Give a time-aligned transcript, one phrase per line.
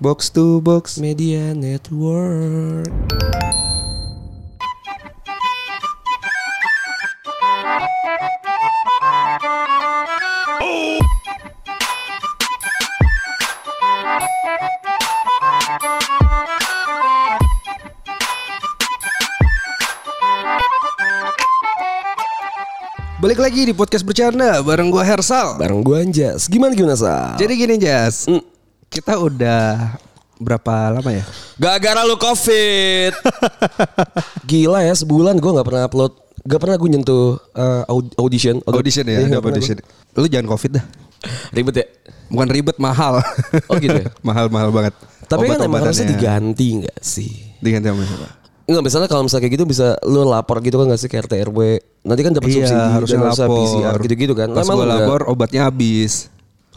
[0.00, 0.96] Box to box.
[0.98, 2.88] Media Network.
[23.20, 25.60] Balik lagi di podcast bercanda bareng gua Hersal.
[25.60, 26.48] Bareng gua Anjas.
[26.48, 27.36] Gimana gimana Sal?
[27.36, 28.49] Jadi gini Jas, Mm.
[29.00, 29.96] Kita udah
[30.36, 31.24] berapa lama ya?
[31.56, 33.16] Gara-gara lu covid
[34.50, 39.04] Gila ya sebulan gue gak pernah upload Gak pernah gue nyentuh uh, aud- audition Audition
[39.04, 39.76] ya, nggak pernah audition.
[40.14, 40.84] Lu jangan covid dah.
[40.84, 41.52] gua.
[41.52, 41.86] Ribet ya
[42.28, 43.24] Bukan ribet mahal.
[43.66, 44.08] Oh gitu ya?
[44.28, 44.94] Mahal-mahal banget.
[45.26, 48.28] Tapi kan emang harusnya diganti gak sih Diganti sama siapa?
[48.64, 51.32] Enggak misalnya kalau misalnya kayak gitu bisa lu lapor gitu kan gak sih ke RT
[51.48, 51.58] RW
[52.02, 53.56] Nanti kan dapat subsidi Iya, harusnya dan harusnya lapor.
[53.56, 54.90] PCR gitu-gitu kan Pas gua enggak?
[55.00, 56.28] lapor obatnya habis.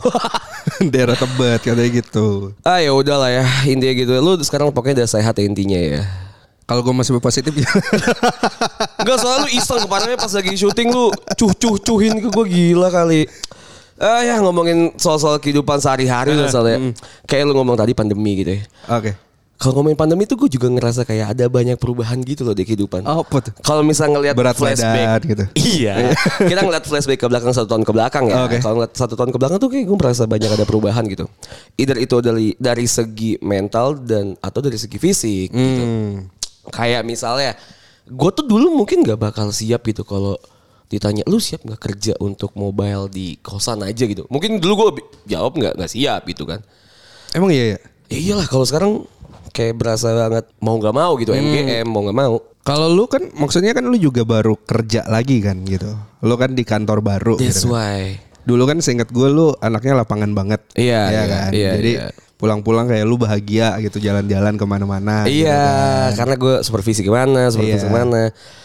[0.94, 2.52] Daerah Tebet katanya gitu.
[2.66, 6.02] Ah ya udahlah ya intinya gitu Lu sekarang pokoknya udah sehat ya intinya ya
[6.64, 7.68] Kalau gue masih positif ya.
[9.04, 13.28] Enggak soalnya lu iseng kemarinnya pas lagi syuting lu cuh-cuh-cuhin ke gue gila kali.
[14.00, 16.96] Ah ya ngomongin soal-soal kehidupan sehari-hari lah soalnya.
[17.28, 18.64] Kayak lu ngomong tadi pandemi gitu ya.
[18.96, 19.12] Oke.
[19.64, 23.08] Kalau ngomongin pandemi tuh gue juga ngerasa kayak ada banyak perubahan gitu loh di kehidupan.
[23.08, 23.56] Oh, apa tuh?
[23.64, 25.48] Kalau misalnya ngelihat Berat flashback gitu.
[25.80, 26.12] Iya.
[26.36, 28.44] kita ngeliat flashback ke belakang satu tahun ke belakang ya.
[28.44, 28.60] Oke.
[28.60, 31.32] Kalau ngeliat satu tahun ke belakang tuh kayak gue merasa banyak ada perubahan gitu.
[31.80, 35.84] Either itu dari dari segi mental dan atau dari segi fisik gitu.
[35.88, 36.28] Hmm.
[36.68, 37.56] Kayak misalnya
[38.04, 40.36] gue tuh dulu mungkin gak bakal siap gitu kalau
[40.92, 44.28] ditanya lu siap nggak kerja untuk mobile di kosan aja gitu.
[44.28, 46.60] Mungkin dulu gue jawab nggak nggak siap gitu kan.
[47.32, 47.80] Emang iya ya?
[48.12, 49.08] Ya iyalah kalau sekarang
[49.54, 52.36] kayak berasa banget mau nggak mau gitu MGM mau nggak mau.
[52.64, 55.94] Kalau lu kan maksudnya kan lu juga baru kerja lagi kan gitu.
[56.20, 57.78] Lu kan di kantor baru That's gitu kan.
[57.78, 58.18] why.
[58.44, 60.60] Dulu kan seinget gue lu anaknya lapangan banget.
[60.74, 61.52] Iya, Iya iya, kan.
[61.54, 62.08] iya, Jadi iya.
[62.36, 65.24] pulang-pulang kayak lu bahagia gitu jalan-jalan ke mana-mana.
[65.24, 66.10] gitu Iya, kan.
[66.18, 67.88] karena gue supervisi ke mana, supervisi Iya.
[67.88, 68.24] ke mana.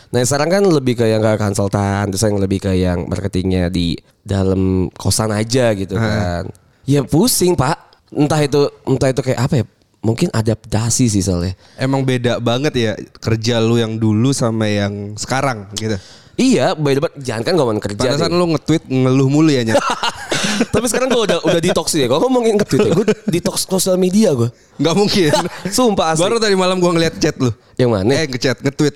[0.09, 3.93] Nah sekarang kan lebih ke yang kayak konsultan, terus yang lebih ke yang marketingnya di
[4.23, 6.49] dalam kosan aja gitu kan.
[6.83, 7.77] Ya pusing pak,
[8.11, 9.65] entah itu entah itu kayak apa ya?
[10.09, 11.53] Mungkin adaptasi sih soalnya.
[11.77, 16.01] Emang beda banget ya kerja lu yang dulu sama yang sekarang gitu.
[16.39, 17.99] Iya, by the way, jangan kan ngomongin kerja.
[17.99, 18.39] Pantesan nih.
[18.39, 19.75] lu nge-tweet ngeluh mulu ya.
[20.75, 22.07] Tapi sekarang gue udah udah detox ya.
[22.07, 24.47] Kalau ngomongin nge-tweet ya, gue detox sosial media gue.
[24.79, 25.35] Gak mungkin.
[25.75, 26.23] Sumpah asli.
[26.23, 27.51] Baru tadi malam gua ngeliat chat lu.
[27.75, 28.11] Yang mana?
[28.15, 28.95] Eh ngechat, nge-tweet.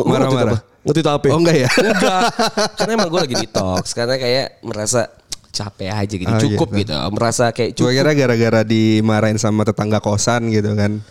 [0.00, 0.64] Marah-marah.
[0.64, 0.80] apa?
[0.88, 1.26] Nge-tweet apa?
[1.28, 1.68] Oh enggak ya?
[1.76, 2.22] Enggak.
[2.80, 3.84] karena emang gue lagi detox.
[3.92, 5.00] Karena kayak merasa
[5.52, 6.32] capek aja gitu.
[6.32, 6.90] Oh, Cukup gitu.
[6.90, 6.96] gitu.
[7.12, 7.96] Merasa kayak Gue cukup.
[8.00, 11.04] kira gara-gara dimarahin sama tetangga kosan gitu kan.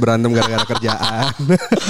[0.00, 1.32] Berantem gara-gara kerjaan.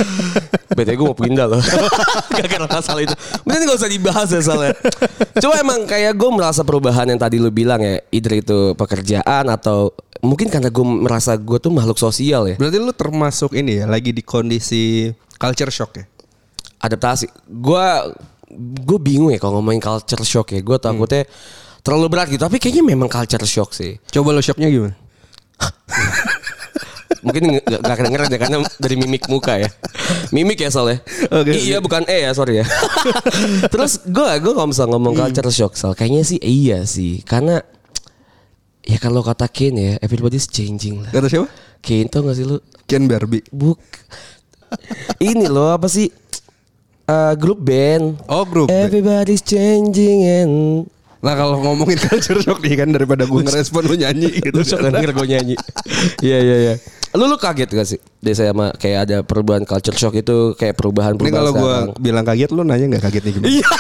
[0.75, 1.63] BTW gue mau pindah loh.
[2.35, 3.15] Gara-gara masalah itu.
[3.43, 4.75] Mending gak usah dibahas ya soalnya.
[5.39, 7.99] Cuma emang kayak gue merasa perubahan yang tadi lu bilang ya.
[8.11, 9.91] Either itu pekerjaan atau
[10.23, 12.55] mungkin karena gue merasa gue tuh makhluk sosial ya.
[12.59, 16.05] Berarti lu termasuk ini ya, lagi di kondisi culture shock ya?
[16.87, 17.31] Adaptasi.
[17.51, 17.87] Gue
[18.59, 20.63] gue bingung ya kalau ngomongin culture shock ya.
[20.63, 21.27] Gue takutnya
[21.85, 22.43] terlalu berat gitu.
[22.43, 23.97] Tapi kayaknya memang culture shock sih.
[24.13, 24.95] Coba lu shocknya gimana?
[27.27, 29.69] Mungkin nggak nggak kedengeran ya karena dari mimik muka ya.
[30.33, 31.05] Mimik ya soalnya.
[31.29, 32.67] Oke, iya bukan eh ya sorry ya.
[33.73, 37.61] Terus gue gue kalau misalnya ngomong culture shock soal kayaknya sih iya sih karena
[38.81, 41.13] ya kalau kata Ken ya everybody's changing lah.
[41.13, 41.49] Kata siapa?
[41.85, 42.57] Ken tau gak sih lu?
[42.89, 43.45] Ken Barbie.
[43.53, 43.81] Buk.
[45.21, 46.09] Ini loh apa sih?
[47.11, 48.23] Eh, grup band.
[48.31, 48.71] Oh grup.
[48.71, 48.87] band.
[48.87, 50.55] Everybody's changing and
[51.21, 54.57] Nah kalau ngomongin culture shock nih kan daripada gue ngerespon lu nyanyi gitu.
[54.57, 55.55] Lu shock kan denger gue nyanyi.
[56.25, 56.75] Iya iya iya.
[57.13, 57.99] Lu lu kaget gak sih?
[58.23, 62.25] Desa sama kayak ada perubahan culture shock itu kayak perubahan Ini perubahan kalau gue bilang
[62.25, 63.49] kaget lu nanya nggak kaget nih gimana?
[63.51, 63.69] Iya.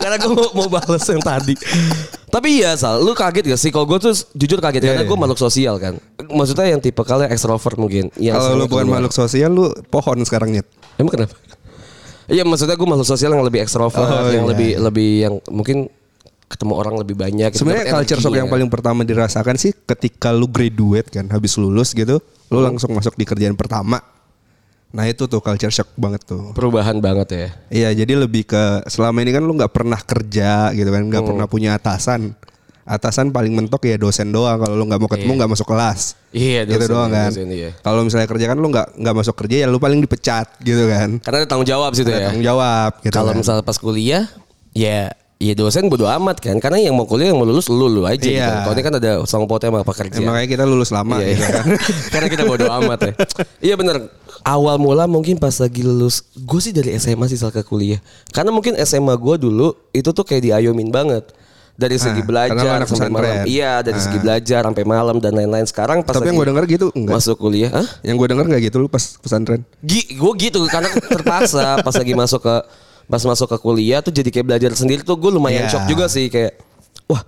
[0.00, 1.54] Karena gue mau, mau balas yang tadi.
[2.30, 3.74] Tapi iya Sal, lu kaget gak sih?
[3.74, 5.10] Kalau gue tuh jujur kaget karena iya.
[5.10, 5.98] gue makhluk sosial kan.
[6.30, 8.08] Maksudnya yang tipe kalian ekstrovert mungkin.
[8.14, 10.66] Kalau lu bukan makhluk sosial lu pohon sekarang nyet.
[10.94, 11.34] Emang kenapa?
[12.30, 14.50] Iya maksudnya gue makhluk sosial yang lebih ekstrovert, Oh, yang iya.
[14.54, 15.90] lebih lebih yang mungkin
[16.46, 17.50] ketemu orang lebih banyak.
[17.54, 18.38] Sebenarnya culture shock energinya.
[18.42, 22.18] yang paling pertama dirasakan sih ketika lu graduate kan habis lulus gitu,
[22.50, 24.02] lu langsung masuk di kerjaan pertama.
[24.90, 26.50] Nah itu tuh culture shock banget tuh.
[26.50, 27.48] perubahan banget ya.
[27.70, 31.46] Iya jadi lebih ke selama ini kan lu nggak pernah kerja gitu kan, nggak pernah
[31.46, 32.34] punya atasan.
[32.82, 34.58] Atasan paling mentok ya dosen doang.
[34.58, 36.18] Kalau lu nggak mau ketemu nggak masuk kelas.
[36.30, 37.30] Iya, gitu dosen, doang kan.
[37.30, 37.70] dosen, iya.
[37.80, 41.18] Kalau misalnya kerja kan lu nggak nggak masuk kerja ya lu paling dipecat gitu kan.
[41.20, 42.26] Karena ada tanggung jawab situ Ada ya.
[42.32, 43.14] tanggung jawab gitu.
[43.14, 43.38] Kalau kan.
[43.38, 44.24] misalnya pas kuliah,
[44.72, 46.56] ya ya dosen bodo amat kan.
[46.60, 48.36] Karena yang mau kuliah yang mau lulus lu lu aja gitu.
[48.36, 48.68] Iya.
[48.68, 50.18] Kalau ini kan ada sangpotnya sama pekerja.
[50.20, 51.48] Ya, makanya kita lulus lama Iya, gitu iya.
[51.48, 51.66] kan.
[52.12, 53.12] Karena kita bodo amat ya.
[53.72, 53.96] Iya bener.
[54.40, 58.00] Awal mula mungkin pas lagi lulus, gue sih dari SMA sih ke kuliah.
[58.32, 61.28] Karena mungkin SMA gue dulu itu tuh kayak diayomin banget.
[61.80, 63.34] Dari segi Ah, belajar anak sampai malam.
[63.48, 64.22] Iya, dari segi Ah.
[64.22, 65.64] belajar sampai malam dan lain-lain.
[65.64, 67.14] Sekarang pas Tapi yang gue denger gitu enggak.
[67.16, 67.86] masuk kuliah, Hah?
[68.04, 69.64] Yang gue denger enggak gitu lu pas pesantren.
[69.82, 72.56] gue gitu karena terpaksa pas lagi masuk ke
[73.08, 75.72] pas masuk ke kuliah tuh jadi kayak belajar sendiri tuh gue lumayan Iya.
[75.72, 76.60] shock juga sih kayak
[77.08, 77.24] wah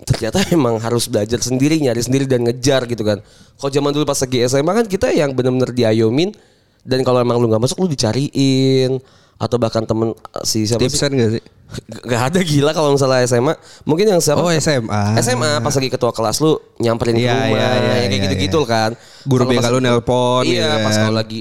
[0.00, 3.20] ternyata emang harus belajar sendiri nyari sendiri dan ngejar gitu kan
[3.54, 6.32] kalau zaman dulu pas lagi SMA kan kita yang bener-bener diayomin
[6.80, 8.96] dan kalau emang lu nggak masuk lu dicariin
[9.36, 11.42] atau bahkan temen si siapa sih Tipsen gak sih?
[12.00, 13.52] Gak ada gila kalau misalnya SMA
[13.84, 15.20] Mungkin yang siapa Oh, SMA.
[15.20, 18.18] SMA pas lagi ketua kelas lu Nyamperin ke Iya, rumah iya, iya, ya Kayak iya,
[18.24, 18.68] gitu-gitu iya.
[18.68, 18.90] kan
[19.22, 21.02] Guru BK lu nelpon, Iya gitu pas kan.
[21.04, 21.40] kalau lagi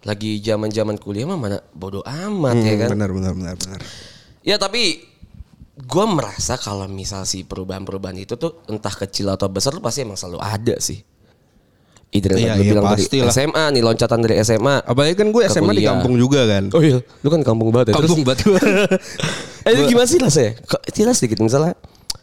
[0.00, 3.78] Lagi zaman zaman kuliah mah mana bodoh amat ya Hmm, kan Benar benar benar benar.
[4.40, 5.06] Ya tapi
[5.80, 10.14] Gue merasa kalau misal si perubahan-perubahan itu tuh Entah kecil atau besar tuh pasti emang
[10.14, 11.00] selalu ada sih
[12.10, 13.30] Idris Iya, iya, bilang dari pastilah.
[13.30, 16.66] SMA nih loncatan dari SMA Apalagi kan gue SMA di kampung juga kan.
[16.70, 18.60] Oh iya Lu kan kampung banget ya Terus- Kampung banget gue.
[19.66, 20.58] Eh itu gimana sih rasanya?
[20.60, 21.78] Kok Tidak sedikit misalnya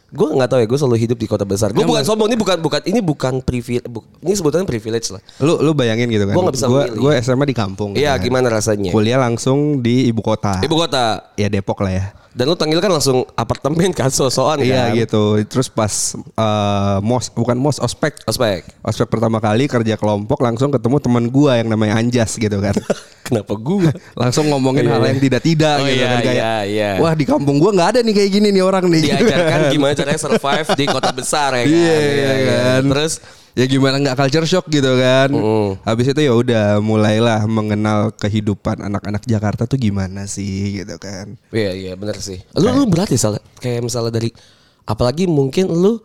[0.08, 1.68] Gue nggak tahu ya, gue selalu hidup di kota besar.
[1.68, 3.84] Gue bukan sombong, ini bukan bukan ini bukan privilege,
[4.24, 5.20] ini sebutannya privilege lah.
[5.36, 6.32] lu lu bayangin gitu kan.
[6.32, 6.96] Gua nggak bisa Gua- memilih.
[6.98, 7.90] Gue SMA di kampung.
[7.92, 8.24] Iya, kan.
[8.24, 8.88] gimana rasanya?
[8.88, 10.64] Kuliah langsung di ibu kota.
[10.64, 11.28] Ibu kota.
[11.36, 12.04] Ya Depok lah ya.
[12.38, 14.94] Dan lu tanggil kan langsung apartemen kan, so-soan Iya kan.
[14.94, 15.42] gitu.
[15.42, 18.22] Terus pas eh, mos bukan mos ospek.
[18.30, 18.62] Ospek.
[18.78, 22.78] Ospek pertama kali kerja kelompok langsung ketemu teman gua yang namanya Anjas gitu kan.
[23.26, 23.90] Kenapa gue?
[24.22, 25.08] langsung ngomongin Iya, hal iya.
[25.10, 26.90] yang tidak-tidak Oh, gitu iya, kan kayak iya, iya.
[26.96, 29.02] wah di kampung gua nggak ada nih kayak gini nih orang nih.
[29.02, 31.74] Diajarkan gimana caranya survive di kota besar ya kan.
[31.74, 32.82] Iya kan.
[32.86, 33.12] Terus
[33.58, 35.34] ya gimana nggak culture shock gitu kan.
[35.34, 35.82] Mm.
[35.82, 41.34] Habis itu ya udah mulailah mengenal kehidupan anak-anak Jakarta tuh gimana sih gitu kan.
[41.50, 42.38] Iya iya benar sih.
[42.54, 44.30] Lu lu berat ya salah kayak misalnya dari
[44.86, 45.98] apalagi mungkin lu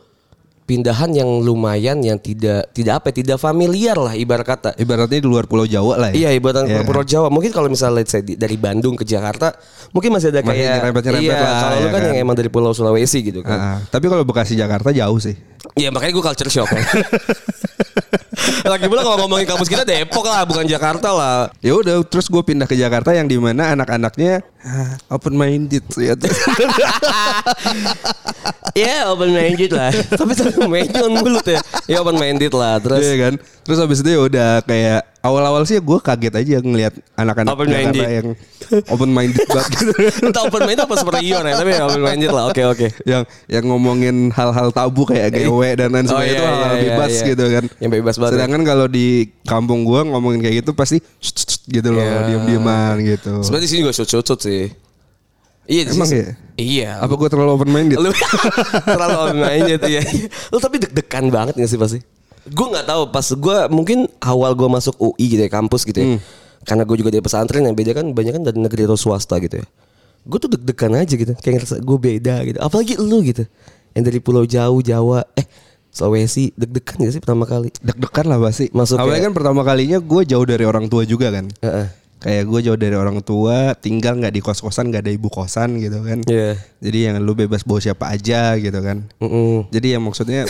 [0.63, 4.69] pindahan yang lumayan yang tidak tidak apa ya, tidak familiar lah ibarat kata.
[4.80, 6.27] Ibaratnya di luar Pulau Jawa lah ya.
[6.27, 6.88] Iya ibaratnya yeah.
[6.88, 7.27] Pulau Jawa.
[7.27, 9.56] Mungkin kalau misalnya let's say dari Bandung ke Jakarta,
[9.92, 12.07] mungkin masih ada Masih kayak nyerempet-nyerempet iya, lah, Kalau lu ya kan, kan.
[12.10, 13.60] yang emang dari Pulau Sulawesi gitu kan.
[13.60, 15.36] Ah, tapi kalau Bekasi Jakarta jauh sih.
[15.75, 16.69] Iya makanya gue culture shock.
[18.63, 21.51] Lagi pula kalau ngomongin kampus kita Depok lah, bukan Jakarta lah.
[21.60, 24.44] Ya udah, terus gue pindah ke Jakarta yang di mana anak-anaknya
[25.15, 26.15] open minded ya.
[28.74, 29.94] Iya open minded lah.
[30.19, 30.33] Tapi
[30.65, 31.62] minded on mulut ya.
[31.86, 32.81] Ya open minded lah.
[32.81, 33.33] Terus Iya kan.
[33.63, 38.04] Terus habis itu ya udah kayak awal-awal sih gue kaget aja ngelihat anak-anak Open minded.
[38.04, 38.27] yang
[38.92, 39.94] open minded banget gitu.
[40.27, 42.51] entah open minded apa superior ya, tapi open minded lah.
[42.51, 42.88] Oke oke.
[43.07, 46.75] yang yang ngomongin hal-hal tabu kayak GW dan lain Oh, sebagainya iya, itu hal-hal iya,
[46.75, 47.25] iya, bebas iya.
[47.31, 47.63] gitu kan.
[47.80, 48.33] Yang bebas banget.
[48.36, 49.07] Sedangkan kalau di
[49.48, 52.27] kampung gue ngomongin kayak gitu pasti "Shh, shh, shh," gitu loh, Iya.
[52.27, 53.31] diem-dieman gitu.
[53.42, 54.63] Sebenarnya di sini juga shoot-shoot sih.
[55.63, 56.36] Iya, Emang ya?
[56.60, 56.92] Iya.
[57.00, 57.95] Apa gue terlalu open minded?
[57.95, 58.12] Lu
[58.95, 60.04] terlalu open minded ya.
[60.51, 62.00] Lu tapi deg-degan banget gak sih pasti?
[62.44, 66.07] Gue nggak tahu pas gue mungkin awal gue masuk UI gitu ya kampus gitu ya.
[66.68, 69.63] Karena gue juga dari pesantren yang beda kan banyak kan dari negeri atau swasta gitu
[69.63, 69.65] ya.
[70.27, 71.31] Gue tuh deg-degan aja gitu.
[71.39, 72.60] Kayak ngerasa gue beda gitu.
[72.60, 73.48] Apalagi lu gitu.
[73.95, 75.24] Yang dari pulau jauh Jawa.
[75.39, 75.48] Eh
[75.94, 77.69] Sulawesi deg-degan gak sih pertama kali?
[77.78, 78.66] Deg-degan lah pasti.
[78.74, 81.45] Masuk Awalnya kayak- kan pertama kalinya gue jauh dari orang tua juga kan.
[81.62, 81.88] Heeh.
[82.18, 86.00] Kayak gue jauh dari orang tua, tinggal nggak di kos-kosan, nggak ada ibu kosan gitu
[86.01, 86.24] kan.
[86.24, 86.56] Iya.
[86.80, 89.06] Jadi yang lu bebas bawa siapa aja gitu kan.
[89.19, 89.68] Mm-mm.
[89.69, 90.48] Jadi yang maksudnya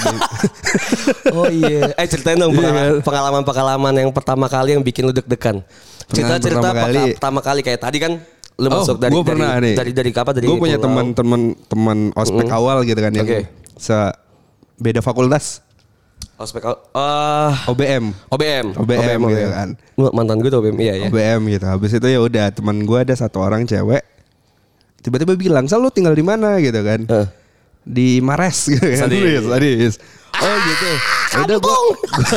[1.36, 1.92] Oh iya.
[1.94, 2.94] Eh ceritain dong Iya pengala- kan?
[3.04, 5.66] pengalaman-pengalaman yang pertama kali yang bikin lu deg-degan.
[6.08, 7.04] Cerita-cerita pertama pertama kali.
[7.16, 8.14] pertama kali kayak tadi kan
[8.54, 9.76] lu oh, masuk dari gua pernah dari, nih.
[9.76, 13.50] dari dari apa dari Gue punya teman-teman teman ospek awal gitu kan yang Oke.
[13.74, 13.98] se
[14.84, 15.64] beda fakultas
[16.34, 18.10] Ospek uh, OBM.
[18.32, 18.74] OBM.
[18.80, 19.70] OBM gitu kan.
[20.00, 21.08] Lu Mantan gue tuh OBM iya ya.
[21.08, 21.66] OBM gitu.
[21.68, 24.02] Habis itu ya udah teman gue ada satu orang cewek
[25.04, 27.06] tiba-tiba bilang, "Sal lu tinggal di mana?" gitu kan.
[27.06, 27.28] Eh.
[27.84, 29.12] Di Mares gitu kan.
[29.12, 29.94] Sadis, sadis.
[30.34, 30.90] Oh gitu.
[31.44, 31.78] Udah gua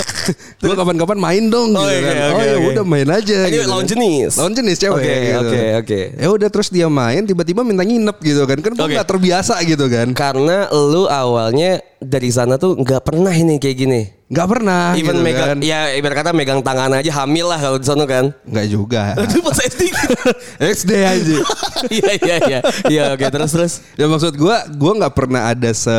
[0.63, 2.17] gua kapan-kapan main dong Oh, gitu iya, kan.
[2.17, 2.69] oke, oh ya oke.
[2.73, 3.69] udah main aja Ini gitu.
[3.69, 4.33] lawan jenis.
[4.37, 5.41] Lawan jenis cewek Oke, gitu.
[5.41, 6.01] oke, oke.
[6.17, 8.59] Ya udah terus dia main tiba-tiba minta nginep gitu kan.
[8.59, 8.95] Kan gua Oke.
[8.97, 10.07] nggak terbiasa gitu kan.
[10.13, 14.03] Karena lu awalnya dari sana tuh nggak pernah ini kayak gini.
[14.27, 15.59] Nggak pernah Even gitu megang kan.
[15.63, 18.25] ya ibarat kata megang tangan aja hamil lah kalau di sana kan.
[18.45, 19.03] Nggak juga.
[19.25, 19.83] Itu pas SD.
[20.59, 21.37] XD aja.
[21.87, 22.61] Iya iya iya.
[22.89, 23.73] Iya oke terus terus.
[23.95, 25.93] Ya maksud gua, gua nggak pernah ada se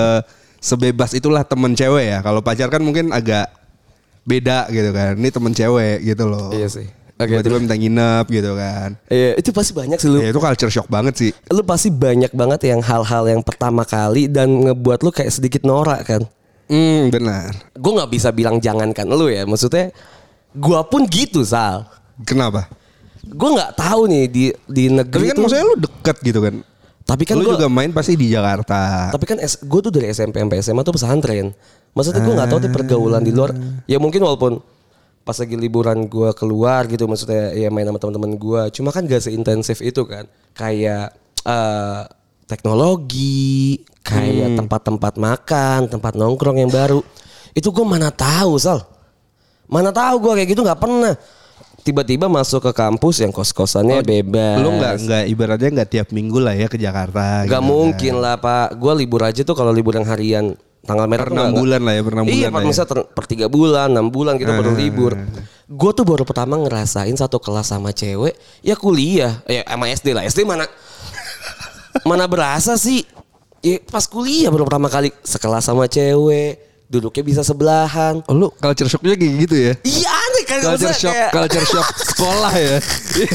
[0.68, 2.20] sebebas itulah temen cewek ya.
[2.20, 3.48] Kalau pacar kan mungkin agak
[4.24, 5.16] beda gitu kan.
[5.16, 6.52] Ini temen cewek gitu loh.
[6.52, 6.88] Iya sih.
[7.18, 8.94] Oke, Tiba-tiba minta nginep gitu kan.
[9.10, 10.22] Iya, itu pasti banyak sih lu.
[10.22, 11.32] Ya itu culture shock banget sih.
[11.50, 16.06] Lu pasti banyak banget yang hal-hal yang pertama kali dan ngebuat lu kayak sedikit norak
[16.06, 16.22] kan.
[16.70, 17.58] Hmm benar.
[17.74, 19.90] Gue nggak bisa bilang jangankan lu ya, maksudnya
[20.54, 21.90] gua pun gitu Sal.
[22.22, 22.70] Kenapa?
[23.26, 26.56] Gue nggak tahu nih di di Tapi negeri kan tuh- maksudnya lu deket gitu kan.
[27.08, 29.08] Tapi kan lu gua, juga main pasti di Jakarta.
[29.16, 31.56] tapi kan gue tuh dari SMP sampai SMA tuh pesantren.
[31.96, 33.56] Maksudnya gue nggak tahu tuh pergaulan di luar.
[33.88, 34.60] Ya mungkin walaupun
[35.24, 38.62] pas lagi liburan gue keluar gitu maksudnya ya main sama teman-teman gue.
[38.76, 40.28] Cuma kan gak seintensif itu kan.
[40.52, 41.16] Kayak
[41.48, 42.04] eh,
[42.48, 44.58] teknologi, kayak Hmm.
[44.64, 47.00] tempat-tempat makan, tempat nongkrong yang baru.
[47.56, 48.84] Itu gue mana tahu, Sal.
[49.68, 51.16] Mana tahu gue kayak gitu nggak pernah.
[51.88, 54.60] Tiba-tiba masuk ke kampus yang kos-kosannya bebas.
[54.60, 57.48] Oh, Lu nggak nggak ibaratnya nggak tiap minggu lah ya ke Jakarta.
[57.48, 58.76] Gak gitu mungkin lah Pak.
[58.76, 60.52] Gue libur aja tuh kalau libur yang harian
[60.84, 62.68] tanggal merah Per enam bulan lah ya, per enam Iya, bulan per lah ya.
[62.68, 65.16] misalnya ter- per tiga bulan, enam bulan kita baru libur.
[65.66, 70.24] Gue tuh baru pertama ngerasain satu kelas sama cewek, ya kuliah, ya sama SD lah.
[70.24, 70.64] SD mana
[72.04, 73.04] mana berasa sih?
[73.60, 76.56] Ya, pas kuliah baru pertama kali sekelas sama cewek,
[76.88, 78.24] duduknya bisa sebelahan.
[78.24, 79.74] Oh, lu culture shocknya kayak gitu ya?
[79.84, 80.16] Iya
[80.48, 82.78] kan Culture shock, kayak- culture shock sekolah ya.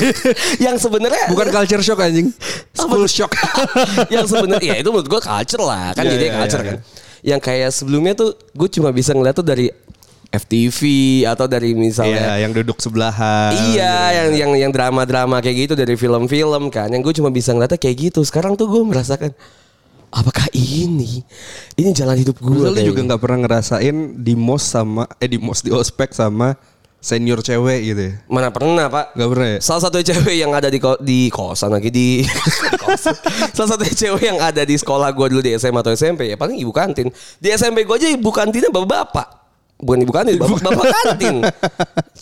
[0.67, 2.33] yang sebenarnya Bukan culture shock anjing.
[2.73, 3.33] School shock.
[4.15, 6.79] yang sebenarnya ya itu menurut gue culture lah kan Iya, jadi iya, culture iya, kan
[7.23, 9.71] yang kayak sebelumnya tuh gue cuma bisa ngeliat tuh dari
[10.29, 10.81] FTV
[11.29, 13.53] atau dari misalnya Iya, yang duduk sebelahan.
[13.53, 16.89] Iya, yang yang yang drama-drama kayak gitu dari film-film kan.
[16.89, 18.25] Yang gue cuma bisa ngeliatnya kayak gitu.
[18.25, 19.37] Sekarang tuh gue merasakan
[20.09, 21.21] apakah ini
[21.77, 22.65] ini jalan hidup gue.
[22.65, 26.57] Lu juga nggak pernah ngerasain di mos sama eh di mos di ospek sama
[27.03, 28.13] senior cewek gitu ya?
[28.31, 29.13] Mana pernah pak?
[29.13, 29.59] Gak pernah ya?
[29.59, 32.23] Salah satu cewek yang ada di ko- di kosan lagi di
[32.83, 33.13] kosan.
[33.51, 36.57] Salah satu cewek yang ada di sekolah gue dulu di SMA atau SMP ya paling
[36.57, 37.11] ibu kantin.
[37.37, 39.43] Di SMP gue aja ibu kantinnya bapak-bapak.
[39.83, 41.43] Bukan ibu kantin, bapak, bapak kantin.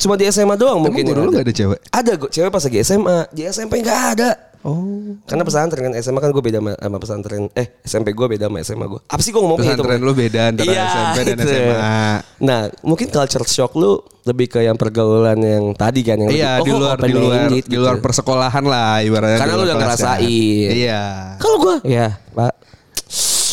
[0.01, 1.05] Cuma di SMA doang mungkin.
[1.05, 1.79] Emang yang guru lu gak ada cewek?
[1.93, 3.19] Ada cewek pas lagi SMA.
[3.37, 4.31] Di SMP nggak ada.
[4.61, 5.17] Oh.
[5.25, 7.49] Karena pesantren kan SMA kan gue beda sama, sama pesantren.
[7.55, 9.01] Eh SMP gue beda sama SMA gue.
[9.03, 9.81] Apa sih gue ngomong kayak gitu?
[9.81, 11.49] Pesantren lu beda antara Iya, SMP dan itu.
[11.49, 11.97] SMA.
[12.41, 16.61] Nah, mungkin culture shock lu lebih ke yang pergaulan yang tadi kan yang Iya lebih,
[16.61, 18.05] di oh, luar di luar di luar gitu.
[18.05, 19.39] persekolahan lah ibaratnya.
[19.39, 19.83] Karena di lu udah kan.
[19.83, 20.69] ngerasain.
[20.77, 21.03] Iya.
[21.41, 22.53] Kalau gue ya, Pak.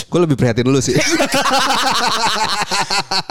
[0.07, 0.95] Gue lebih prihatin lu sih.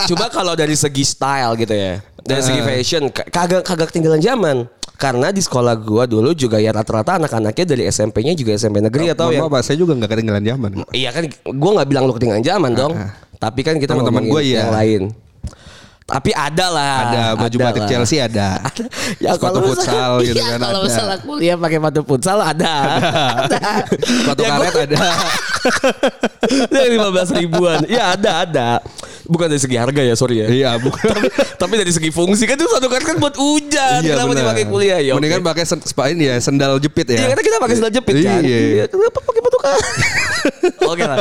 [0.09, 2.01] Coba kalau dari segi style gitu ya.
[2.21, 2.67] Dari segi Ah.
[2.67, 4.57] fashion kagak kagak ketinggalan zaman.
[4.97, 9.29] Karena di sekolah gua dulu juga ya rata-rata anak-anaknya dari SMP-nya juga SMP negeri atau
[9.29, 10.71] Mohon yang maaf, saya juga nggak ketinggalan zaman.
[10.91, 11.23] Iya kan
[11.53, 12.93] gua nggak bilang lu ketinggalan zaman dong.
[13.37, 14.65] Tapi kan kita Ah, Teman-teman gua iya.
[14.65, 15.03] yang lain.
[16.07, 16.95] Tapi ada lah.
[17.03, 17.91] Ada baju batik lah.
[17.91, 18.63] Chelsea ada.
[19.23, 21.17] Ya Sepatu kalau futsal misalnya- gitu iya, kan Kalau ada.
[21.19, 22.75] kuliah pakai sepatu futsal ada.
[23.43, 23.61] ada.
[23.99, 25.05] Sepatu Ya, karet ada.
[26.73, 27.79] Dari 15 ribuan.
[27.87, 28.69] Ya ada ada.
[29.27, 30.47] Bukan dari segi harga ya sorry ya.
[30.47, 31.03] Iya, bukan.
[31.15, 31.27] tapi,
[31.59, 34.01] tapi dari segi fungsi kan itu satu karet kan buat hujan.
[34.07, 34.43] Iya, Kenapa benar.
[34.47, 35.13] dipakai kuliah ya?
[35.19, 35.49] Mendingan oke.
[35.51, 37.19] pakai sen, spa- ini ya sendal jepit ya.
[37.19, 38.41] Iya karena kita pakai sendal jepit kan.
[38.41, 38.59] Iya.
[38.59, 39.85] Iya, kenapa pakai batu karet?
[40.95, 41.19] Oke lah.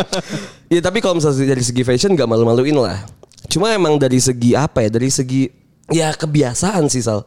[0.69, 3.01] Iya tapi kalau misalnya dari segi fashion gak malu-maluin lah.
[3.49, 4.89] Cuma emang dari segi apa ya?
[4.93, 5.49] Dari segi
[5.89, 7.25] ya kebiasaan sih Sal.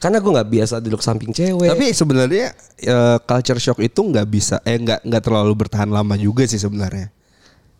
[0.00, 1.68] Karena gue nggak biasa duduk samping cewek.
[1.68, 6.48] Tapi sebenarnya eh, culture shock itu nggak bisa eh nggak nggak terlalu bertahan lama juga
[6.48, 7.12] sih sebenarnya.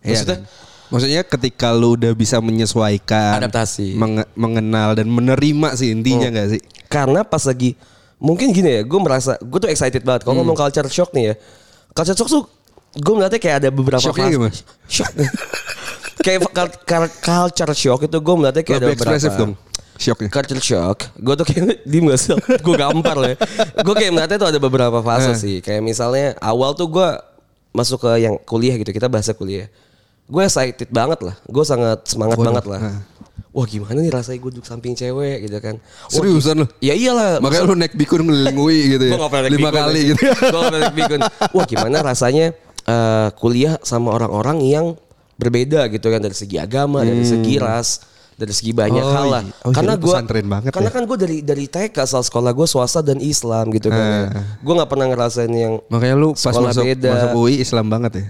[0.04, 0.37] Iya Maksudnya?
[0.37, 0.40] kan?
[0.87, 3.95] Maksudnya ketika lu udah bisa menyesuaikan, Adaptasi.
[3.95, 6.62] menge- mengenal dan menerima sih intinya nggak sih?
[6.87, 7.75] karena pas lagi
[8.17, 11.35] mungkin gini ya gue merasa gue tuh excited banget kalau ngomong culture shock nih ya
[11.91, 12.43] culture shock tuh
[12.95, 14.55] gue melihatnya kayak ada beberapa Shocknya fase- gimana?
[14.87, 15.11] shock
[16.25, 19.53] kayak cul- cul- culture shock itu gue melihatnya kayak ada Lebih beberapa ekspresif dong.
[19.95, 20.29] Shocknya.
[20.29, 23.37] culture shock gue tuh kayak diem gak sih gue gampar loh ya
[23.76, 25.37] gue kayak melihatnya tuh ada beberapa fase Eh.
[25.37, 27.09] sih kayak misalnya awal tuh gue
[27.71, 29.67] masuk ke yang kuliah gitu kita bahasa kuliah
[30.25, 32.99] gue excited banget lah gue sangat semangat Waduh, banget lah eh.
[33.50, 35.76] wah gimana nih rasanya gue duduk samping cewek gitu kan
[36.09, 36.66] Seriusan lu?
[36.81, 37.38] Ya iyalah.
[37.38, 39.14] Makanya lu naik bikun ngeliling UI gitu ya.
[39.14, 39.31] Lima
[39.71, 40.09] bikun, kali ya.
[40.11, 40.21] gitu.
[40.26, 41.21] Nggak pernah naik bikun.
[41.52, 42.47] Wah gimana rasanya
[42.85, 44.87] eh, kuliah sama orang-orang yang
[45.35, 48.02] berbeda gitu kan dari segi agama, dari segi ras,
[48.35, 49.43] dari segi banyak Oh, hal lah.
[49.43, 49.54] iya.
[49.62, 50.14] Oh, karena jadi gue
[50.71, 50.95] karena ya.
[50.95, 53.99] kan gue dari dari TK asal sekolah gue swasta dan Islam gitu kan.
[53.99, 54.19] Ah.
[54.35, 54.43] ya.
[54.62, 57.11] Gue nggak pernah ngerasain yang Makanya lu pas masuk beda.
[57.12, 58.25] masuk UI Islam banget ya.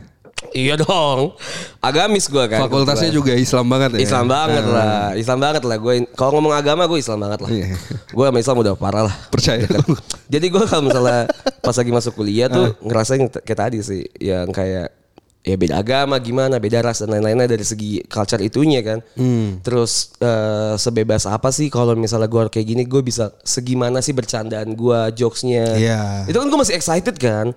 [0.53, 1.33] Iya dong
[1.79, 2.61] agamis gue kan.
[2.61, 3.17] Fakultasnya kebetulan.
[3.17, 4.01] juga Islam banget ya.
[4.03, 4.73] Islam banget Ah.
[4.73, 5.77] lah, Islam banget lah.
[5.77, 7.51] Gue kalau ngomong agama gue Islam banget lah.
[7.51, 7.67] Iya.
[8.11, 9.15] gue sama Islam udah parah lah.
[9.29, 9.79] Percaya Gitu.
[9.79, 9.95] lu.
[10.27, 12.83] Jadi gue kalau misalnya pas lagi masuk kuliah tuh Ah.
[12.83, 14.93] ngerasain kayak tadi sih, yang kayak
[15.41, 19.05] ya beda agama gimana, beda ras dan lain-lainnya dari segi culture itunya kan.
[19.13, 19.61] Hmm.
[19.61, 24.73] Terus eh, sebebas apa sih kalau misalnya gue kayak gini gue bisa segimana sih bercandaan
[24.73, 25.77] gue, jokesnya.
[25.77, 26.03] Iya.
[26.25, 27.53] Itu kan gue masih excited kan.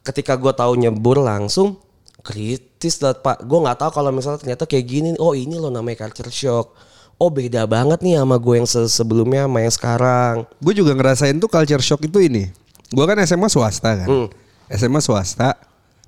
[0.00, 1.80] Ketika gue tahu nyebur langsung
[2.20, 3.42] kritis lah pak.
[3.44, 5.08] Gue nggak tahu kalau misalnya ternyata kayak gini.
[5.18, 6.72] Oh ini loh namanya culture shock.
[7.20, 10.34] Oh beda banget nih sama gue yang se- sebelumnya sama yang sekarang.
[10.60, 12.48] Gue juga ngerasain tuh culture shock itu ini.
[12.88, 14.08] Gue kan SMA swasta kan.
[14.08, 14.28] Hmm.
[14.72, 15.58] SMA swasta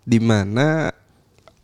[0.03, 0.91] di mana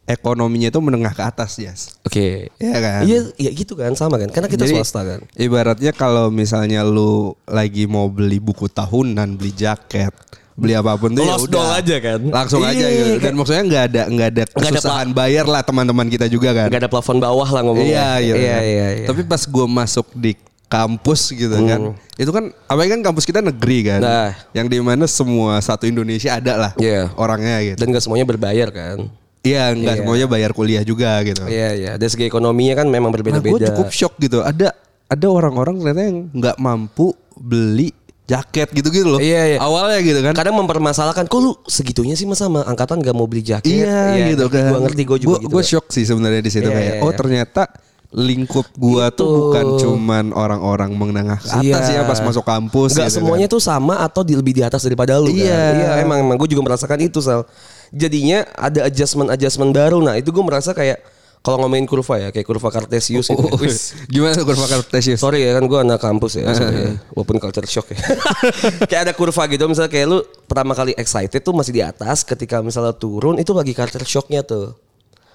[0.09, 2.01] ekonominya itu menengah ke atas, Jas.
[2.01, 2.49] Oke.
[2.57, 3.01] Iya kan?
[3.05, 4.33] Iya, iya gitu kan sama kan?
[4.33, 5.21] Karena kita Jadi, swasta kan.
[5.37, 10.17] Ibaratnya kalau misalnya lu lagi mau beli buku tahunan, beli jaket,
[10.59, 11.55] beli apa pun tuh ya Lost udah.
[11.55, 12.21] doll aja kan?
[12.21, 13.11] Langsung aja Iya, gitu.
[13.23, 16.67] Dan maksudnya nggak ada nggak ada Nggak ada kesusahan bayar lah teman-teman kita juga kan.
[16.67, 18.19] Gak ada plafon bawah lah ngomongnya.
[18.19, 18.35] Iya, iya.
[18.35, 19.07] Iya, iya, iya.
[19.07, 20.35] Tapi pas gue masuk di
[20.69, 24.13] kampus gitu kan, itu kan apa kan kampus kita negeri kan, Hmm.
[24.13, 24.31] Nah.
[24.53, 27.09] yang di mana semua satu Indonesia ada lah Iya.
[27.15, 27.81] orangnya gitu.
[27.81, 29.09] Dan gak semuanya berbayar kan?
[29.41, 30.01] Iya, nggak Iya.
[30.05, 31.41] semuanya bayar kuliah juga gitu.
[31.47, 31.93] Iya iya.
[31.95, 33.67] Dari segi ekonominya kan memang Nah, gue berbeda-beda.
[33.73, 34.45] cukup shock gitu.
[34.45, 34.77] Ada
[35.09, 37.97] ada orang-orang ternyata yang nggak mampu beli
[38.29, 39.19] jaket gitu-gitu loh.
[39.19, 39.59] Iya, iya.
[39.59, 40.37] Awalnya gitu kan.
[40.37, 43.89] Kadang mempermasalahkan, kok lu segitunya sih mas sama angkatan gak mau beli jaket?
[43.89, 44.69] Iya, gitu kan.
[44.69, 45.49] Gue ngerti, gue juga Gua- gitu.
[45.51, 47.17] Gue shock sih sebenarnya di situ Iya, kayak iya, oh iya.
[47.17, 47.63] ternyata
[48.09, 49.21] lingkup gua Itu.
[49.21, 53.53] tuh bukan cuman orang-orang menengah ke atas ya pas masuk kampus Gak gitu semuanya kan.
[53.53, 55.53] tuh sama atau di, lebih di atas daripada lu Iya.
[55.53, 55.73] kan?
[55.77, 57.45] Iya emang emang gue juga merasakan itu Sal
[57.89, 61.05] Jadinya ada adjustment adjustment baru Nah itu gue merasa kayak
[61.49, 63.97] Kalau ngomongin kurva ya Kayak kurva Cartesius gitu Oh, Wis.
[64.07, 65.17] Gimana tuh kurva Cartesius?
[65.17, 66.93] Sorry ya kan gue anak kampus ya ya.
[67.11, 67.99] Walaupun culture shock ya
[68.89, 72.61] Kayak ada kurva gitu Misalnya kayak lu pertama kali excited tuh masih di atas Ketika
[72.61, 74.77] misalnya turun itu lagi culture shocknya tuh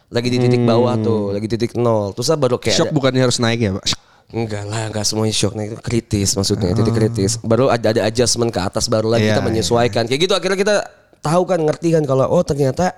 [0.08, 2.80] Lagi di titik bawah tuh Lagi titik nol Terus baru kayak Hmm.
[2.80, 3.86] Shock ada- bukannya harus naik ya, Pak?
[4.34, 7.38] Enggak lah, enggak semuanya shock itu kritis maksudnya, titik kritis.
[7.38, 10.10] Baru ada ada adjustment ke atas baru lagi Iya, kita menyesuaikan.
[10.10, 10.76] Kayak gitu akhirnya kita
[11.22, 12.98] tahu kan ngerti kan kalau oh ternyata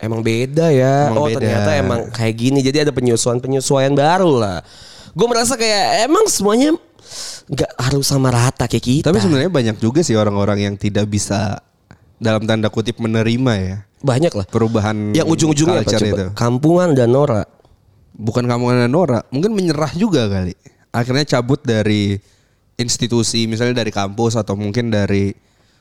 [0.00, 1.12] emang beda ya.
[1.12, 1.36] Emang oh beda.
[1.38, 2.58] ternyata emang kayak gini.
[2.64, 4.58] Jadi ada penyesuaian-penyesuaian baru lah.
[5.12, 6.74] Gue merasa kayak emang semuanya
[7.50, 9.06] nggak harus sama rata kayak kita.
[9.12, 11.60] Tapi sebenarnya banyak juga sih orang-orang yang tidak bisa
[12.16, 14.46] dalam tanda kutip menerima ya banyak lah.
[14.48, 16.06] perubahan Yang ujung-ujungnya apa coba?
[16.08, 16.24] itu.
[16.32, 17.44] Kampungan dan Nora.
[18.16, 20.52] Bukan kamu dan Nora, mungkin menyerah juga kali.
[20.92, 22.20] Akhirnya cabut dari
[22.76, 25.32] institusi, misalnya dari kampus atau mungkin dari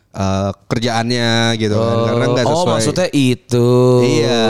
[0.10, 2.60] eh, kerjaannya gitu kan, karena nggak sesuai.
[2.60, 3.70] Oh maksudnya itu.
[4.02, 4.42] Iya,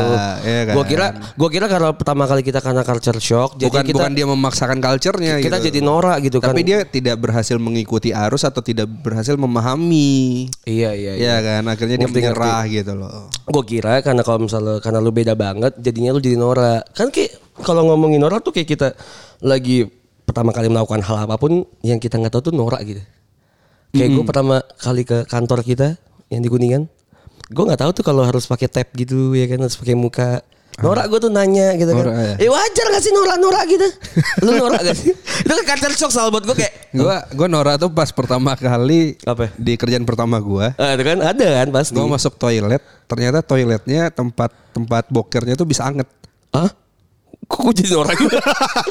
[0.43, 0.75] iya kan.
[0.79, 4.11] Gua kira, gua kira kalau pertama kali kita karena culture shock, bukan jadi kita bukan
[4.15, 5.67] dia memaksakan culture-nya kita gitu.
[5.71, 6.55] jadi Nora gitu kan.
[6.55, 10.47] Tapi dia tidak berhasil mengikuti arus atau tidak berhasil memahami.
[10.63, 13.27] Iya iya Iya kan, akhirnya dia Ngerti, menyerah gitu loh.
[13.49, 16.79] Gue kira karena kalau misalnya karena lu beda banget, jadinya lu jadi Nora.
[16.95, 17.35] Kan kayak
[17.67, 18.87] kalau ngomongin Nora tuh kayak kita
[19.43, 19.87] lagi
[20.23, 23.01] pertama kali melakukan hal apa pun yang kita nggak tahu tuh Nora gitu.
[23.89, 25.87] Kayak gue pertama kali ke kantor kita
[26.27, 26.85] yang di Kuningan,
[27.47, 30.45] gue nggak tahu tuh kalau harus pakai tab gitu ya kan harus pakai muka.
[30.79, 32.07] Nora gue tuh nanya gitu kan.
[32.07, 32.35] Nora, ya.
[32.39, 33.83] Eh wajar gak sih Nora Nora gitu?
[34.47, 35.11] Lu Nora gak sih?
[35.11, 36.95] Itu kan culture shock soal buat gue kayak.
[36.95, 39.51] Gua gua Nora tuh pas pertama kali Apa?
[39.53, 41.93] di kerjaan pertama gua, Ah, itu kan ada kan pasti.
[41.93, 46.07] gua masuk toilet, ternyata toiletnya tempat tempat bokernya tuh bisa anget.
[46.49, 46.71] Hah?
[47.49, 48.37] Kok gue jadi orang gitu?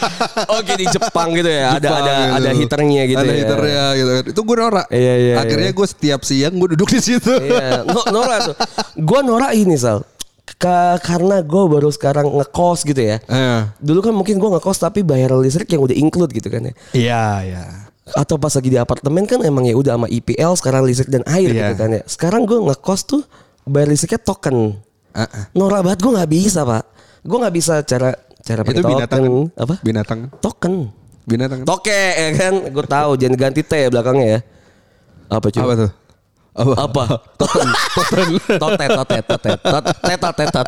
[0.51, 1.67] oh kayak di Jepang gitu ya.
[1.71, 2.35] ada Jepang ada gitu.
[2.35, 3.37] ada heaternya gitu Ada ya.
[3.39, 4.25] heaternya gitu kan.
[4.27, 4.83] Itu gue Nora.
[4.91, 7.31] Iya, iya, Akhirnya gue setiap siang gue duduk di situ.
[7.31, 8.57] Iya, no, Nora tuh.
[8.99, 10.03] Gue Nora ini Sal.
[10.59, 13.23] Ka- karena gue baru sekarang ngekos gitu ya.
[13.23, 13.61] Eh.
[13.79, 16.75] Dulu kan mungkin gue ngekos tapi bayar listrik yang udah include gitu kan ya.
[16.93, 17.63] Iya, iya.
[18.11, 21.47] Atau pas lagi di apartemen kan emang ya udah sama IPL sekarang listrik dan air
[21.47, 21.63] Iya.
[21.63, 22.03] gitu kan ya.
[22.05, 23.23] Sekarang gue ngekos tuh
[23.63, 24.83] bayar listriknya token.
[25.15, 25.45] Uh-uh.
[25.55, 26.85] Nora banget gue nggak bisa pak.
[27.23, 28.17] Gue nggak bisa cara
[28.49, 29.37] cara pakai Itu binatang token.
[29.53, 29.61] kan?
[29.61, 29.75] Apa?
[29.85, 30.19] Binatang.
[30.41, 30.75] Token.
[31.23, 31.61] Binatang.
[31.63, 34.41] Toke ya kan, gue tahu jangan ganti T ya belakangnya ya.
[35.29, 35.61] Apa cuy?
[35.61, 35.91] Apa tuh?
[36.59, 36.75] Apa?
[36.75, 37.05] Apa?
[37.39, 37.69] Toten,
[38.65, 40.67] toten, totet, totet, totet, tot- tetot, tetot.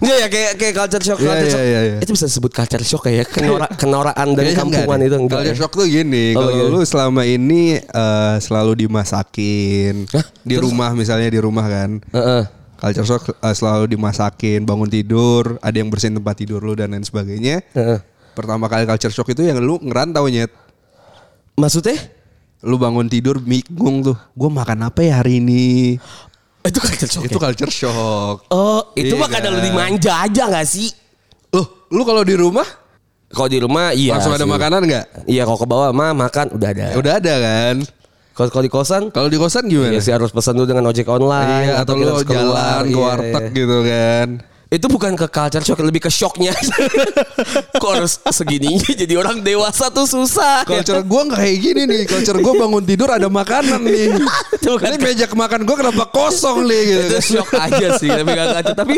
[0.00, 1.64] Iya ya kayak kayak culture shock, Iya, culture iya, shock.
[1.66, 1.96] iya, iya.
[2.00, 5.36] Itu bisa disebut culture shock kayak kenora, kenoraan enggak kampungan itu enggak.
[5.42, 5.60] Culture ya?
[5.60, 6.64] shock tuh gini, Oh, kalau iya.
[6.70, 10.24] lu selama ini eh, selalu dimasakin Hah?
[10.40, 11.90] di rumah misalnya di rumah kan.
[12.00, 12.42] Heeh.
[12.76, 17.02] Culture shock eh, selalu dimasakin, bangun tidur, ada yang bersihin tempat tidur lu dan lain
[17.02, 17.64] sebagainya.
[17.72, 17.98] Heeh.
[18.36, 20.52] Pertama kali culture shock itu yang lu ngerantau nyet.
[21.56, 21.96] Maksudnya?
[22.60, 25.96] Lu bangun tidur bingung tuh, gue makan apa ya hari ini?
[26.60, 27.24] Itu culture shock.
[27.24, 27.42] Itu ya?
[27.48, 28.36] culture shock.
[28.50, 29.58] Oh, itu Iya mah kadang kan?
[29.62, 30.90] lebih manja aja gak sih?
[31.54, 32.66] Loh, lu kalau di rumah
[33.26, 34.14] Kalau di rumah iya.
[34.14, 34.52] langsung ada sih.
[34.54, 35.04] makanan nggak?
[35.26, 36.84] Iya, kalau ke bawah mah makan udah ada.
[36.94, 37.74] Ya udah ada kan.
[38.36, 39.90] Kalau kalau di kosan Kalau di kosan gimana?
[39.90, 43.00] Iya sih harus pesan dulu dengan ojek online Iya, atau kita lu jalan ke iya,
[43.00, 43.56] warteg iya.
[43.56, 44.28] gitu kan.
[44.66, 46.50] Itu bukan ke culture shock, lebih ke shocknya.
[47.80, 50.66] Kok harus segininya jadi orang dewasa tuh susah.
[50.66, 52.02] Culture gue nggak kayak gini nih.
[52.04, 54.10] Culture gue bangun tidur ada makanan nih.
[54.58, 57.02] Itu bukan Ini meja makan gue kenapa kosong nih gitu.
[57.06, 58.96] itu shock aja sih tapi gak culture tapi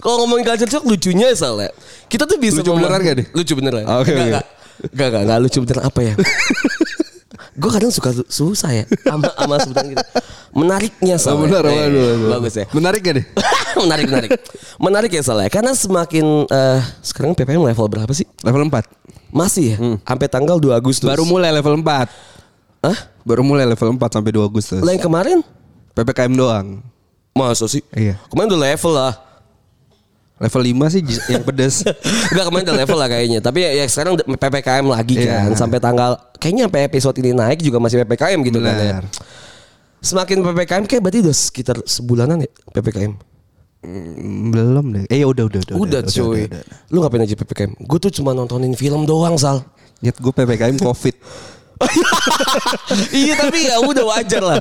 [0.00, 1.68] kalau ngomongin culture shock lucunya soalnya
[2.08, 3.26] kita tuh bisa Lucu beneran gak nih?
[3.30, 4.32] lucu beneran Oke, Gak, oke.
[4.32, 4.46] gak.
[4.90, 6.14] Gak, gak, gak lucu beneran apa ya
[7.52, 10.04] gue kadang suka su- susah ya sama sama sebutan gitu
[10.52, 12.28] menariknya Oh, soalnya benar, Eh, waduh, waduh.
[12.34, 13.26] bagus ya Menarik gak nih?
[13.82, 14.30] menarik menarik
[14.78, 18.84] menarik ya soalnya karena semakin eh, sekarang ppm level berapa sih Level 4.
[19.30, 22.08] masih ya sampai tanggal 2 Agustus Baru mulai level 4.
[22.82, 22.98] Hah?
[23.22, 24.80] Baru mulai level 4 sampai 2 Agustus.
[24.80, 25.38] lah yang kemarin
[25.90, 26.66] PPKM doang.
[27.32, 28.20] masa sih Iya.
[28.28, 29.12] kemarin udah level lah
[30.40, 31.86] Level 5 sih yang pedes.
[32.32, 33.38] Enggak kemarin udah level lah kayaknya.
[33.38, 35.58] Tapi ya, ya sekarang udah PPKM lagi kan Iya.
[35.58, 38.92] sampai tanggal kayaknya sampai episode ini naik juga masih PPKM gitu kan ya.
[40.02, 43.14] Semakin PPKM kayak berarti udah sekitar sebulanan ya PPKM.
[43.82, 45.04] Mm, Belum deh.
[45.06, 45.74] Eh ya udah udah udah.
[45.78, 46.46] Udah, cuy.
[46.90, 47.78] Lu ngapain aja PPKM?
[47.82, 49.62] Gue tuh cuma nontonin film doang, Sal.
[50.02, 51.14] Nyet gue PPKM Covid.
[53.10, 54.58] iya tapi ya udah wajar lah.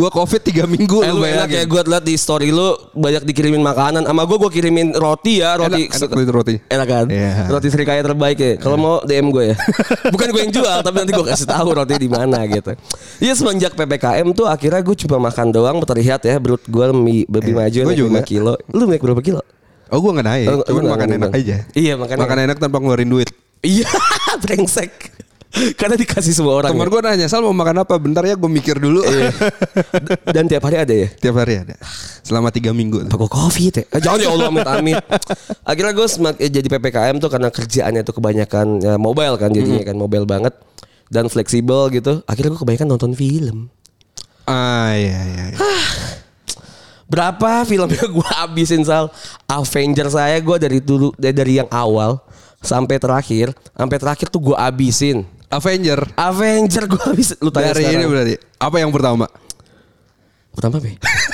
[0.00, 3.60] Gua covid tiga minggu Eh, lu enak ya gue liat di story lu banyak dikirimin
[3.60, 4.02] makanan.
[4.02, 6.60] Sama gue gue kirimin roti ya roti Enak, enak itu rotinya.
[6.66, 7.04] enak kan?
[7.06, 7.30] Iya.
[7.46, 8.52] roti serikaya terbaik ya.
[8.56, 9.56] Kalau mau DM gue ya.
[10.14, 12.72] Bukan gue yang jual tapi nanti gue kasih tahu roti di mana gitu.
[13.20, 17.52] Iya semenjak ppkm tuh akhirnya gue cuma makan doang terlihat ya berat gue lebih, lebih
[17.52, 18.20] maju Gua naik juga.
[18.24, 18.52] 5 kilo.
[18.72, 19.40] Lu naik berapa kilo?
[19.90, 21.56] Oh gua nggak naik, Oh, cuman makan enak aja.
[21.74, 23.28] Iya, makan makan enak tanpa ngeluarin duit.
[23.60, 23.90] iya
[24.46, 24.90] brengsek
[25.80, 26.92] karena dikasih semua orang Temen ya.
[26.94, 27.98] gue nanya, Sal mau makan apa?
[27.98, 29.02] Bentar ya gue mikir dulu.
[29.02, 29.34] Iya.
[30.34, 31.74] dan tiap hari ada ya Tiap hari ada.
[32.22, 33.02] Selama tiga minggu.
[33.10, 33.84] Gue covid ya?
[33.90, 34.96] Eh, jangan ya Allah amit amit.
[35.70, 36.06] Akhirnya gue
[36.38, 40.54] eh, jadi ppkm tuh karena kerjaannya tuh kebanyakan ya, mobile kan jadinya kan mobile banget
[41.10, 42.22] dan fleksibel gitu.
[42.30, 43.66] Akhirnya gue kebanyakan nonton film.
[44.46, 45.44] Ah iya iya.
[45.54, 45.58] iya.
[47.10, 49.10] Berapa filmnya gue habisin Sal?
[49.50, 52.22] Avenger saya gue dari dulu dari, dari yang awal
[52.62, 55.26] sampai terakhir, sampai terakhir tuh gue habisin.
[55.50, 56.00] Avenger.
[56.14, 57.36] Avenger gue habisin.
[57.38, 58.08] Lu tanya Dari ini sekarang.
[58.08, 58.34] berarti.
[58.56, 59.26] Apa yang pertama?
[60.50, 60.88] Pertama apa?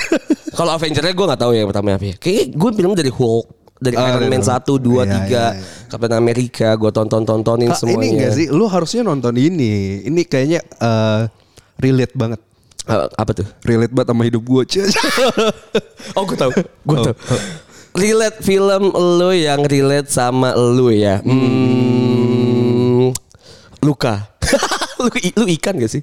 [0.57, 2.15] Kalau Avengernya gue nggak tahu ya pertama apa ya.
[2.17, 3.45] Kayaknya gue film dari Hulk,
[3.77, 5.45] dari Ah, Iron Man 1, 2, Iya, 3, iya, iya.
[5.85, 7.97] Captain America, gue tonton-tontonin Kak, semuanya.
[7.99, 8.47] ini enggak sih?
[8.49, 10.01] Lu harusnya nonton ini.
[10.01, 11.21] Ini kayaknya eh,
[11.77, 12.41] relate banget.
[12.85, 13.45] Ah, apa tuh?
[13.61, 14.63] Relate banget sama hidup gue.
[16.17, 17.15] Oh gue tahu, gue Oh, tahu.
[17.93, 21.21] Relate film lu yang relate sama lu ya.
[21.21, 22.16] Hmm,
[23.81, 24.33] Luka.
[24.99, 26.01] lu, lu ikan gak sih?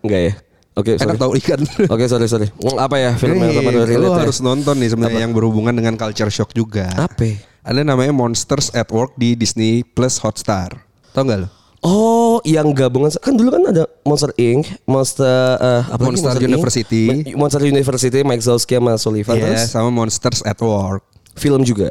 [0.00, 0.32] Enggak ya?
[0.72, 1.12] Oke, sorry.
[1.12, 1.60] Enak tau ikan.
[1.94, 2.48] Oke, sorry, sorry.
[2.48, 4.24] Hmm, Apa ya film yang Nih, apa lu ya?
[4.24, 6.88] harus nonton nih sebenarnya yang berhubungan dengan culture shock juga.
[6.96, 7.36] Apa?
[7.62, 10.72] Ada namanya Monsters at Work di Disney Plus Hotstar.
[11.12, 11.48] Tau gak lo?
[11.82, 16.46] Oh, yang gabungan kan dulu kan ada Monster Inc, Monster eh, apa lagi Monster Inc?
[16.48, 17.04] University.
[17.04, 21.02] Ma- Monster University, Mike Zalski sama Sullivan Iya, terus sama Monsters at Work.
[21.34, 21.90] film juga.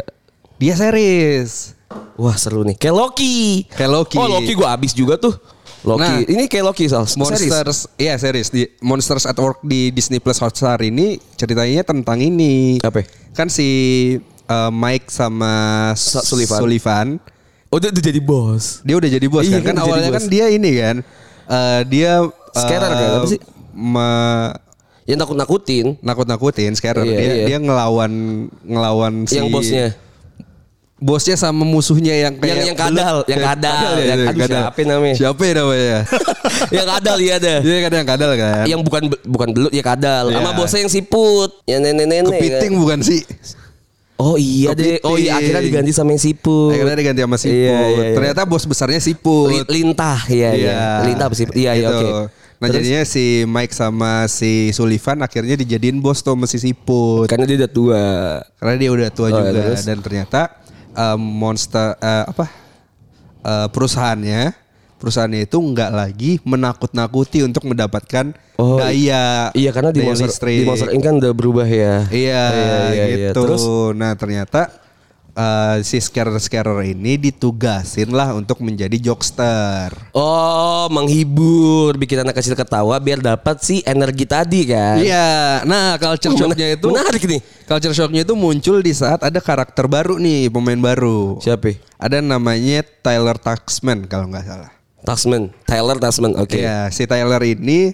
[0.58, 1.76] Dia series.
[2.16, 2.76] Wah seru nih.
[2.76, 3.66] Kayak Loki.
[3.68, 4.16] Kayak Loki.
[4.16, 5.34] Oh Loki gue abis juga tuh.
[5.82, 5.98] Loki.
[6.00, 7.06] Nah, ini kayak Loki Sal.
[7.06, 7.18] Series.
[7.18, 12.78] Monsters, iya series di Monsters at Work di Disney Plus Hotstar ini ceritanya tentang ini.
[12.80, 13.02] Apa?
[13.32, 13.70] Kan si
[14.46, 15.54] eh, Mike sama
[15.96, 16.60] Sa- Sullivan.
[16.60, 17.08] Sullivan,
[17.72, 18.84] Oh dia udah jadi bos.
[18.84, 19.72] dia udah jadi bos Iya, kan.
[19.72, 20.96] kan awalnya kan dia ini kan,
[21.48, 22.20] eh, dia
[22.52, 23.40] Scarer kan, apa sih?
[23.72, 24.54] me-
[25.08, 25.86] Yang nakut-nakutin.
[25.98, 27.02] nakut-nakutin scarer.
[27.02, 27.46] Iya, dia iya.
[27.48, 28.12] dia ngelawan
[28.62, 29.88] ngelawan si Yang bosnya.
[31.02, 33.26] Bosnya sama musuhnya yang kayak Yang- yang kadal, belut.
[33.34, 35.16] yang Kayak kadal, ya, yang- itu, aduh, siapa namanya?
[35.18, 35.98] Siapa ya namanya?
[36.78, 37.54] yang kadal iya ada.
[37.58, 38.64] Dia kadang yang kadal kan.
[38.70, 40.24] Yang bukan bukan belut ya kadal.
[40.30, 40.38] Iya.
[40.38, 41.50] Sama bosnya yang siput.
[41.66, 42.32] Yang nenek-nenek.
[42.32, 42.82] Kepiting kan.
[42.86, 43.22] bukan sih?
[44.16, 45.02] Oh iya deh.
[45.02, 45.38] Oh iya Kepiting.
[45.42, 46.70] akhirnya diganti sama yang siput.
[46.70, 47.58] Akhirnya diganti sama siput.
[47.58, 48.14] Iya, iya, iya.
[48.14, 49.50] Ternyata bos besarnya siput.
[49.50, 51.02] Li- lintah ya iya.
[51.02, 51.58] Lintah apa siput?
[51.58, 51.98] Iya iya Gitu.
[51.98, 52.10] oke.
[52.62, 52.78] Nah Terus?
[52.78, 57.26] jadinya si Mike sama si Sullivan akhirnya dijadiin bos tuh sama si siput.
[57.26, 58.06] Karena dia udah tua.
[58.54, 59.82] Karena dia udah tua Oh, juga terus?
[59.82, 60.61] dan ternyata
[60.92, 62.46] eh, monster eh, apa
[63.42, 64.54] eh, perusahaannya
[64.98, 70.62] perusahaannya itu nggak lagi menakut-nakuti untuk mendapatkan Oh, daya Iya karena di daya Monster, listrik.
[70.62, 72.06] di Monster Inc kan udah berubah ya.
[72.14, 72.46] Iya,
[73.34, 73.42] gitu.
[73.42, 73.64] Terus
[73.98, 74.70] Nah ternyata
[75.32, 79.92] eh, si scarer-scarer ini ditugasin lah untuk menjadi jokester.
[80.12, 84.98] oh menghibur, bikin anak kecil ketawa biar dapat si energi tadi kan.
[85.00, 87.42] Iya, nah culture Oh, shocknya itu menarik nih.
[87.68, 91.40] Culture shocknya itu muncul di saat ada karakter baru nih, pemain baru.
[91.40, 91.76] Siapa?
[91.96, 94.72] Ada namanya Tyler Taxman kalau nggak salah.
[95.02, 96.38] Tasman, Tyler Tasman.
[96.38, 96.62] Oke.
[96.62, 97.94] Iya, si Tyler ini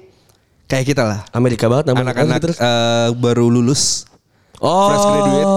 [0.68, 1.20] kayak kita lah.
[1.32, 2.12] Amerika banget namanya.
[2.12, 2.58] Anak-anak Terus?
[2.60, 4.04] eh, baru lulus,
[4.58, 4.90] Oh.
[4.90, 5.48] fresh graduate.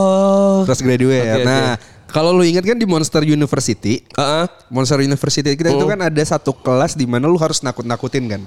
[0.67, 1.29] fresh graduate.
[1.33, 1.73] Oke, nah,
[2.07, 4.45] kalau lu ingat kan di Monster University, Heeh.
[4.69, 5.93] Monster University kita itu Hmm.
[5.97, 8.43] kan ada satu kelas di mana lu harus nakut-nakutin kan.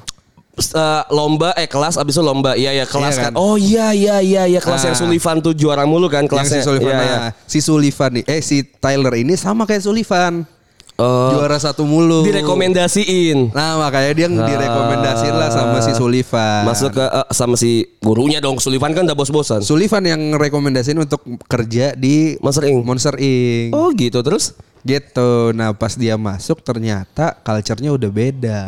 [0.53, 3.33] Eh, lomba eh kelas abis itu lomba iya ya kelas Iya kan.
[3.33, 3.41] kan?
[3.41, 4.93] oh iya iya iya iya kelas Nah.
[4.93, 7.17] yang Sullivan tuh juara mulu kan Yang kelasnya si Sullivan, nah, iya.
[7.49, 10.45] si Sullivan nih, eh si Tyler ini sama kayak Sullivan,
[10.93, 12.21] Oh, juara satu mulu.
[12.21, 16.61] direkomendasiin Nah makanya dia direkomendasiin lah sama si Sullivan.
[16.63, 21.25] masuk ke eh, sama si gurunya dong Sullivan kan udah bos-bosan Sullivan yang rekomendasiin untuk
[21.45, 22.85] kerja di Monster Inc.
[22.85, 23.73] Monster Inc.
[23.73, 24.53] oh gitu terus
[24.83, 25.55] Gitu.
[25.55, 28.61] Nah pas dia masuk ternyata culture-nya udah beda.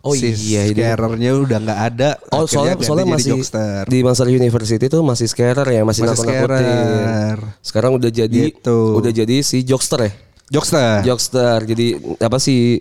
[0.00, 2.10] Oh si iya, scarernya udah nggak ada.
[2.32, 3.86] Oh soalnya soalnya masih jokester.
[3.86, 7.38] di Monster University tuh masih scarer ya masih, Masih nakut-nakutin.
[7.62, 8.78] Sekarang udah jadi Gitu.
[8.98, 10.12] udah jadi si jokester ya.
[10.52, 11.00] Jokester.
[11.02, 11.86] Jokester jadi
[12.20, 12.76] apa sih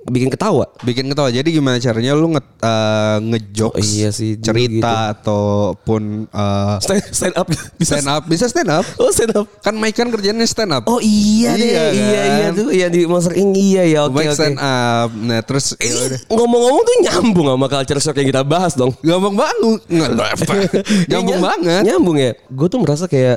[0.00, 0.64] bikin ketawa.
[0.80, 1.28] Bikin ketawa.
[1.28, 7.34] Jadi gimana caranya lu nge eh, ngejokes Oh, iya sih, cerita ataupun eh, Stand, stand
[7.36, 7.46] up
[7.78, 8.84] bisa stand up bisa stand up.
[8.96, 9.44] Oh stand up.
[9.60, 10.88] Kan Mike kan kerjanya stand up.
[10.88, 12.32] Oh iya, deh, Iya iya kan?
[12.32, 14.38] iya tuh iya di Monster Inc iya ya oke Mike oke.
[14.40, 15.08] stand up.
[15.12, 15.92] Nah terus ya
[16.32, 18.96] ngomong-ngomong tuh nyambung sama culture shock yang kita bahas dong.
[19.04, 19.84] Gampang banget.
[19.84, 20.64] Gampang
[21.12, 21.82] Iya, banget.
[21.84, 22.32] Nyambung ya.
[22.48, 23.36] Gue tuh merasa kayak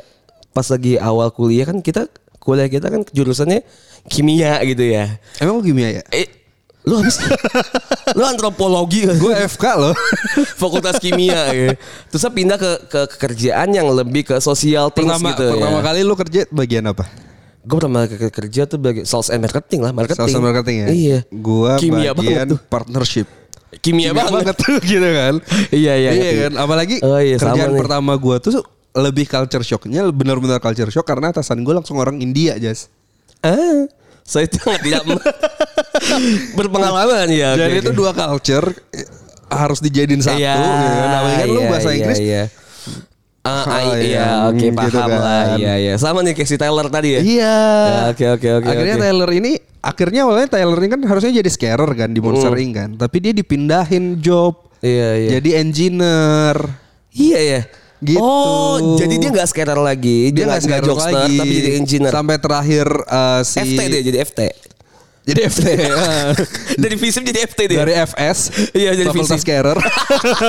[0.56, 2.08] pas lagi awal kuliah kan kita
[2.44, 3.64] kuliah kita kan jurusannya
[4.06, 5.08] kimia gitu ya.
[5.40, 6.04] Emang gimana ya?
[6.12, 6.28] Eh
[6.84, 7.16] Lu habis
[8.18, 9.08] Lu antropologi?
[9.08, 9.96] Gue FK loh.
[10.60, 11.72] Fakultas kimia ya.
[12.12, 15.82] Terus saya pindah ke, ke kerjaan yang lebih ke sosial things pertama gitu pertama ya.
[15.82, 17.08] kali lu kerja bagian apa?
[17.64, 20.20] Gue pertama kali kerja tuh bagi sales and marketing lah, marketing.
[20.20, 20.88] Sales and marketing ya.
[20.92, 21.20] Iya.
[21.32, 22.60] Gua kimia bagian banget tuh.
[22.68, 23.28] partnership.
[23.74, 24.56] Kimia, Kimia banget.
[24.60, 25.36] tuh gitu kan.
[25.72, 26.42] Iya, iya, Iya ngerti.
[26.44, 26.54] kan.
[26.60, 27.80] Apalagi Oh, iya, kerjaan nih.
[27.80, 28.60] pertama gua tuh
[28.94, 32.90] lebih culture shocknya benar-benar culture shock karena atasan gue langsung orang India Jas.
[33.42, 33.90] Ah,
[34.24, 35.04] saya sangat tidak
[36.54, 37.58] berpengalaman ya.
[37.58, 37.98] Jadi oke, itu oke.
[37.98, 39.08] dua culture eh,
[39.50, 41.10] harus dijadiin satu Iya, gitu kan.
[41.10, 42.44] Apalagi kan lu iya, bahasa iya, Inggris Iya.
[43.44, 45.20] Ah, iya, iya, oke gitu paham kan.
[45.20, 45.44] lah.
[45.60, 45.94] Iya, iya.
[46.00, 47.20] Sama nih si Taylor tadi ya.
[47.20, 47.58] Iya.
[47.60, 48.68] Ya, Oke, oke, oke.
[48.72, 49.04] Akhirnya oke.
[49.04, 49.52] Taylor ini
[49.84, 52.90] akhirnya awalnya Taylor ini kan harusnya jadi scarer kan di Monster Inc kan.
[52.96, 54.72] Tapi dia dipindahin job.
[54.80, 55.30] Iya, iya.
[55.40, 56.56] Jadi engineer.
[57.12, 57.62] Iya ya.
[58.04, 58.20] Gitu.
[58.20, 60.30] Oh, jadi dia nggak skater lagi.
[60.36, 61.40] Dia nggak jokester, lagi.
[61.40, 62.12] tapi jadi engineer.
[62.12, 64.42] Sampai terakhir eh, si FT dia jadi FT.
[65.24, 65.66] Jadi FT.
[66.84, 67.80] Dari FISIP jadi FT dia.
[67.88, 68.40] Dari FS.
[68.76, 69.48] Iya, jadi Fakultas fisik.
[69.48, 69.80] Scarer.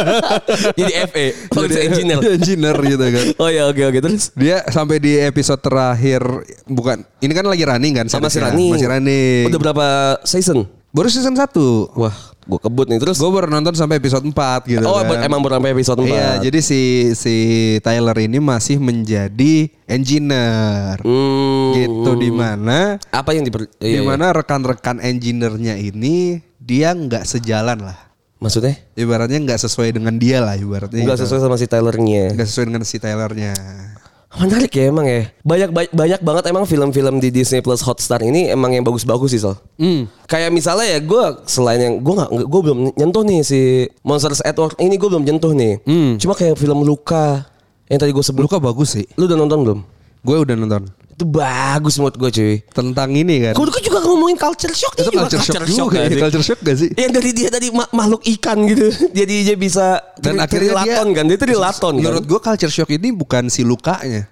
[0.78, 1.26] jadi FE.
[1.46, 2.18] Fakultas engineer.
[2.26, 3.26] engineer gitu kan.
[3.38, 4.34] Oh ya oke oke terus.
[4.34, 6.26] Dia sampai di episode terakhir
[6.66, 8.42] bukan ini kan lagi running kan Sama si.
[8.42, 8.74] Rani.
[8.74, 9.46] Masih running.
[9.46, 9.86] Udah berapa
[10.26, 10.66] season?
[10.94, 11.50] Baru season 1.
[11.98, 12.14] Wah,
[12.46, 13.18] gue kebut nih terus.
[13.18, 14.30] Gue baru nonton sampai episode 4
[14.70, 15.26] gitu oh, kan.
[15.26, 16.06] emang baru sampai episode 4.
[16.06, 17.36] Iya, jadi si si
[17.82, 21.02] Tyler ini masih menjadi engineer.
[21.02, 24.06] Hmm, Gitu di mana apa yang diper di iya, iya.
[24.06, 27.98] mana rekan-rekan engineer-nya ini dia nggak sejalan lah.
[28.38, 28.78] Maksudnya?
[28.94, 31.02] Ibaratnya nggak sesuai dengan dia lah ibaratnya.
[31.02, 31.26] Enggak gitu.
[31.26, 32.38] sesuai sama si Tylernya.
[32.38, 33.54] Nggak sesuai dengan si Tylernya.
[34.34, 35.30] Menarik ya emang ya.
[35.46, 39.40] Banyak banyak, banyak banget emang film-film di Disney Plus Hotstar ini emang yang bagus-bagus sih
[39.40, 39.54] Sal.
[39.78, 40.10] Hmm.
[40.26, 44.58] Kayak misalnya ya gue selain yang gue nggak gue belum nyentuh nih si Monsters at
[44.58, 45.74] Work ini gue belum nyentuh nih.
[45.86, 46.18] Hmm.
[46.18, 47.46] Cuma kayak film Luka
[47.86, 48.42] yang tadi gue sebut.
[48.42, 49.06] Luka bagus sih.
[49.14, 49.80] Lu udah nonton belum?
[50.24, 50.82] Gue udah nonton.
[51.14, 52.54] Itu bagus menurut gue cuy.
[52.74, 53.52] Tentang ini kan.
[53.54, 55.94] Gue juga ngomongin culture shock Itu ini juga culture shock juga.
[55.94, 56.10] nggak ya?
[56.10, 56.20] sih?
[56.26, 56.90] Culture shock gak sih?
[56.98, 58.86] Yang dari dia tadi ma- makhluk ikan gitu.
[59.22, 61.24] Jadi dia bisa Dan akhirnya dia trilaton kan.
[61.30, 62.10] Dia trilaton kan.
[62.10, 64.26] Menurut gue culture shock ini bukan si lukanya.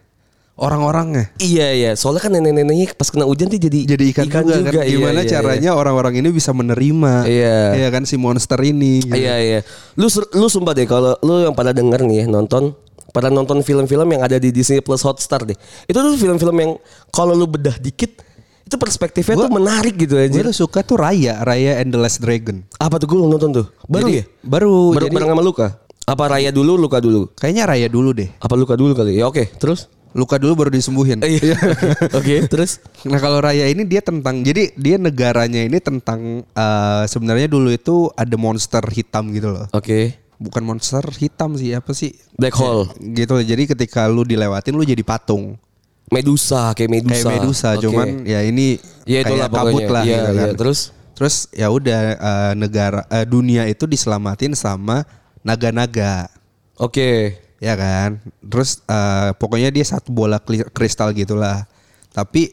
[0.52, 1.32] Orang-orangnya.
[1.38, 1.90] Iya iya.
[1.94, 4.84] Soalnya kan nenek-neneknya pas kena hujan tuh jadi Jadi ikan, juga, kan.
[4.84, 7.24] Iya, Gimana iya, caranya orang-orang ini bisa menerima.
[7.24, 7.58] Iya.
[7.78, 9.00] Iya kan si monster ini.
[9.00, 9.16] gitu.
[9.16, 9.60] Iya iya.
[9.96, 12.76] Lu lu sumpah deh kalau lu yang pada denger nih ya, nonton
[13.12, 15.56] pada nonton film-film yang ada di Disney Plus Hotstar deh.
[15.84, 16.72] Itu tuh film-film yang
[17.12, 18.24] kalau lu bedah dikit
[18.62, 20.40] itu perspektifnya tuh menarik gitu aja.
[20.40, 22.64] Gue suka tuh Raya, Raya and the Last Dragon.
[22.80, 23.66] Apa tuh gue nonton tuh?
[23.84, 24.24] Baru Jadi- ya?
[24.40, 24.96] Baru.
[24.96, 25.68] Baru jadi bareng sama Luka.
[26.02, 27.30] Apa Raya dulu, Luka dulu?
[27.38, 28.32] kayaknya Raya dulu deh.
[28.40, 29.20] Apa Luka dulu kali?
[29.20, 29.86] Ya oke, terus?
[30.12, 31.24] Luka dulu baru disembuhin.
[31.24, 31.56] Iya.
[32.20, 32.84] Oke, terus?
[33.08, 38.12] Nah kalau Raya ini dia tentang jadi dia negaranya ini tentang eh, sebenarnya dulu itu
[38.12, 39.72] ada monster hitam gitu loh.
[39.72, 40.20] Oke.
[40.42, 42.10] Bukan monster hitam sih apa sih?
[42.34, 42.90] Black hole.
[42.98, 43.38] Gitu.
[43.46, 45.54] Jadi ketika lu dilewatin lu jadi patung.
[46.10, 47.14] Medusa, kayak Medusa.
[47.14, 47.82] Kayak Medusa Oke.
[47.88, 48.76] cuman ya ini
[49.08, 49.88] Ya kayak kabut pokoknya.
[49.88, 50.46] lah Iya, gitu kan.
[50.50, 50.54] iya.
[50.58, 50.80] Terus?
[51.12, 55.06] Terus ya udah eh, negara eh, dunia itu diselamatin sama
[55.40, 56.28] naga-naga.
[56.76, 57.38] Oke.
[57.62, 58.18] Ya kan?
[58.42, 60.36] Terus eh, pokoknya dia satu bola
[60.74, 61.64] kristal gitulah.
[62.12, 62.52] Tapi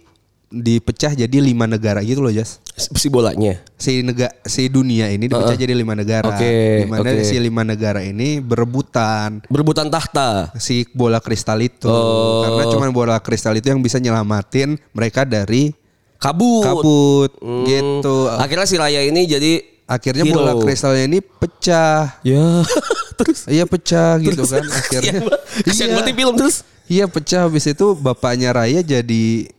[0.50, 2.58] dipecah jadi lima negara gitu loh, Jas.
[2.76, 3.62] Si bolanya.
[3.76, 6.26] Si nega si dunia ini dipecah jadi lima negara.
[6.28, 7.22] Oke, Di mana oke.
[7.22, 10.50] si lima negara ini berebutan Berebutan tahta.
[10.56, 11.86] si bola kristal itu.
[11.86, 12.42] Oh.
[12.42, 15.72] Karena cuma bola kristal itu yang bisa nyelamatin mereka dari
[16.18, 16.64] Kabut.
[16.64, 17.64] kabut Hmm.
[17.64, 18.28] gitu.
[18.28, 20.36] Akhirnya si Raya ini jadi Akhirnya hero.
[20.36, 22.20] bola kristalnya ini pecah.
[22.22, 22.66] Ya.
[23.18, 25.14] terus Iya pecah gitu kan Kasian akhirnya.
[25.22, 25.42] banget.
[25.62, 26.02] Kasian Iya.
[26.02, 26.56] nih film terus.
[26.86, 29.52] Iya pecah habis itu bapaknya Raya jadi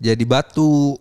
[0.00, 0.96] jadi batu.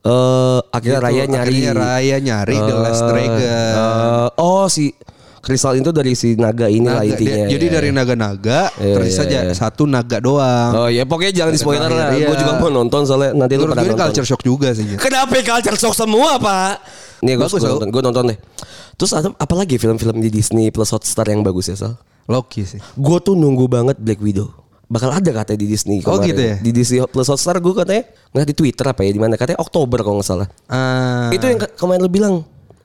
[0.00, 1.06] Eh akhirnya Gitu.
[1.06, 1.48] Raya nyari.
[1.52, 3.38] Akhirnya Raya nyari The Last Eh, Dragon.
[3.38, 4.96] eh, oh si
[5.40, 7.44] kristal itu dari si naga ini lah intinya.
[7.44, 7.72] dia- jadi ya.
[7.74, 9.52] dari naga-naga Iya, tersisa iya, aja iya.
[9.52, 10.72] satu naga doang.
[10.74, 12.12] Oh ya pokoknya jangan di spoiler lah.
[12.12, 12.26] Iya.
[12.26, 14.06] Gue juga mau nonton soalnya nanti lu Menurut pada gue ini nonton.
[14.08, 14.84] culture shock juga sih.
[14.96, 16.80] Kenapa culture shock semua pak?
[17.20, 18.38] Nih gue nonton, gue nonton deh.
[18.96, 21.96] Terus ada apa lagi film-film di Disney Plus Hotstar yang bagus ya Sal?
[22.24, 22.80] Loki sih.
[22.94, 24.59] Gue tuh nunggu banget Black Widow.
[24.90, 26.28] Bakal ada katanya di Disney Oh, kemarin.
[26.28, 26.54] gitu ya?
[26.58, 28.02] Di Disney Plus Hotstar gue katanya
[28.34, 30.48] ngeliat di Twitter apa ya di mana katanya Oktober kalau nggak salah.
[30.66, 32.34] Ah, Itu yang ke- kemarin lu bilang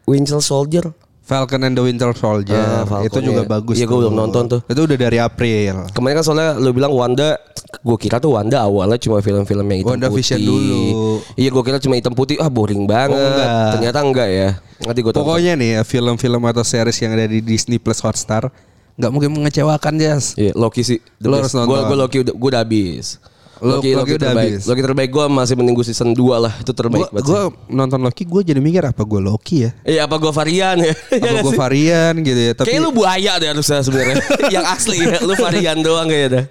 [0.05, 0.85] Winter Soldier.
[1.25, 2.53] Falcon and the Winter Soldier.
[2.53, 3.49] Ah, Falcon, itu juga iya.
[3.49, 3.73] bagus.
[3.73, 4.01] Iya, gua tuh.
[4.05, 4.61] belum nonton tuh.
[4.69, 5.89] Itu udah dari April.
[5.89, 7.41] Kemarin kan soalnya lu bilang Wanda,
[7.81, 10.21] gue kira tuh Wanda awalnya cuma film-film yang hitam Wanda putih.
[10.21, 10.85] Vision dulu.
[11.33, 13.17] Iya gue kira cuma hitam putih, ah boring banget.
[13.17, 13.49] Oh, enggak.
[13.73, 14.49] Ternyata enggak ya.
[14.85, 18.53] Nanti gue Pokoknya nih ya film-film atau series yang ada di Disney Plus Hotstar
[18.95, 20.33] nggak mungkin mengecewakan Jas.
[20.33, 20.99] Iya Loki sih.
[21.19, 21.69] Lo harus nonton.
[21.69, 23.07] Gue gue Loki udah gue udah habis.
[23.55, 24.51] Lo- Loki udah terbaik.
[24.51, 24.61] habis.
[24.65, 26.53] Loki terbaik gue masih menunggu season 2 lah.
[26.55, 27.55] Itu terbaik Gue banget.
[27.55, 27.71] sih.
[27.71, 29.71] nonton Loki gue jadi mikir apa gue Loki ya?
[29.81, 30.91] Iya apa gue varian ya?
[31.13, 31.59] Iya Apa gue sih?
[31.59, 32.51] varian gitu ya?
[32.53, 34.15] Tapi Kayak lu buaya deh harusnya sebenarnya.
[34.55, 35.19] yang asli ya.
[35.19, 36.45] Lu varian doang kayaknya dah.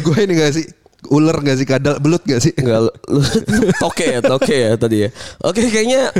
[0.00, 0.66] gue ini gak sih?
[1.08, 2.52] Ular gak sih kadal belut gak sih?
[2.60, 2.92] Enggak
[3.82, 5.08] toke ya, toke ya tadi ya.
[5.40, 6.12] Oke, kayaknya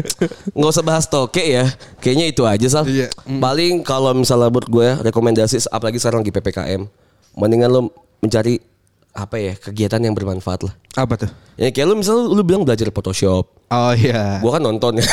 [0.56, 1.68] nggak usah bahas toke ya.
[2.00, 2.84] Kayaknya itu aja sal.
[2.88, 3.12] Iya.
[3.26, 6.82] Paling kalau misalnya buat gue rekomendasi apalagi sekarang lagi PPKM,
[7.36, 7.80] mendingan lo
[8.24, 8.60] mencari
[9.10, 10.74] apa ya kegiatan yang bermanfaat lah.
[10.94, 11.30] Apa tuh?
[11.58, 13.44] Ya kayak lu misalnya lu bilang belajar Photoshop.
[13.70, 14.42] Oh iya.
[14.42, 15.06] Gua kan nonton ya.